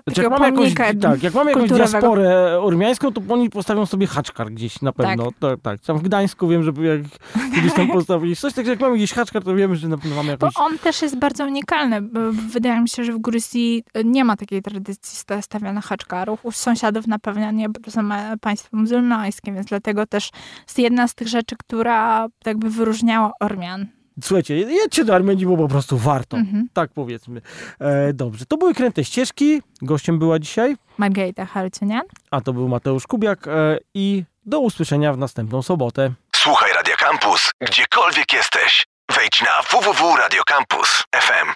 znaczy, 0.04 0.21
jak 0.21 0.32
mamy 0.32 0.45
jakąś, 0.45 0.73
tak, 1.02 1.23
jak 1.23 1.34
mamy 1.34 1.52
jakąś 1.52 1.69
diasporę 1.69 2.60
ormiańską, 2.62 3.13
to 3.13 3.21
oni 3.30 3.50
postawią 3.50 3.86
sobie 3.86 4.08
haczkar 4.08 4.52
gdzieś 4.52 4.82
na 4.82 4.91
pewno. 4.91 5.26
Tak. 5.26 5.36
tak, 5.39 5.60
tak. 5.62 5.80
Tam 5.80 5.97
w 5.97 6.02
Gdańsku 6.02 6.47
wiem, 6.47 6.63
że 6.63 6.71
jak 6.82 7.02
kiedyś 7.56 7.73
tam 7.73 7.88
postawili 7.97 8.36
coś, 8.36 8.54
także 8.54 8.71
jak 8.71 8.80
mamy 8.80 8.95
gdzieś 8.95 9.13
haczkar, 9.13 9.43
to 9.43 9.56
wiemy, 9.56 9.76
że 9.76 9.88
na 9.88 9.97
pewno 9.97 10.15
mamy 10.15 10.32
jakąś... 10.32 10.54
Bo 10.54 10.65
on 10.65 10.80
też 10.80 11.02
jest 11.02 11.19
bardzo 11.19 11.45
unikalny. 11.45 12.02
Wydaje 12.32 12.82
mi 12.82 12.89
się, 12.89 13.04
że 13.04 13.13
w 13.13 13.19
Gruzji 13.19 13.84
nie 14.06 14.23
ma 14.23 14.38
takiej 14.38 14.62
tradycji 14.62 15.19
stawiania 15.41 15.82
haczkarów. 15.82 16.45
U 16.45 16.52
sąsiadów 16.52 17.08
na 17.08 17.19
pewno 17.19 17.52
nie, 17.52 17.69
bo 17.69 17.80
to 17.80 17.91
są 17.91 18.10
państwo 18.41 18.78
muzułmańskie, 18.78 19.52
więc 19.52 19.67
dlatego 19.67 20.06
też 20.06 20.30
jest 20.67 20.80
jedna 20.80 21.08
z 21.08 21.15
tych 21.15 21.28
rzeczy, 21.28 21.56
która 21.60 22.28
jakby 22.45 22.69
wyróżniała 22.69 23.32
Ormian 23.39 23.97
Słuchajcie, 24.24 24.56
jedźcie 24.58 25.06
do 25.06 25.16
Armenii, 25.16 25.46
bo 25.46 25.58
po 25.58 25.68
prostu 25.68 25.98
warto. 25.98 26.38
Mhm. 26.38 26.70
Tak 26.74 26.92
powiedzmy. 26.94 27.42
E, 27.80 28.14
dobrze, 28.14 28.46
to 28.46 28.58
były 28.58 28.74
Kręte 28.74 29.04
Ścieżki. 29.04 29.62
Gościem 29.82 30.20
była 30.20 30.40
dzisiaj 30.40 30.76
Margarita 30.98 31.46
Harcenian. 31.46 32.04
A 32.32 32.42
to 32.42 32.54
był 32.54 32.68
Mateusz 32.68 33.08
Kubiak 33.08 33.48
e, 33.48 33.78
i 33.94 34.24
do 34.46 34.60
usłyszenia 34.60 35.14
w 35.14 35.18
następną 35.18 35.62
sobotę. 35.62 36.12
Słuchaj 36.36 36.74
Radio 36.74 36.96
Campus, 37.00 37.52
gdziekolwiek 37.62 38.34
jesteś. 38.34 38.86
Wejdź 39.16 39.42
na 39.42 39.80
www.radiocampus.fm. 39.80 41.48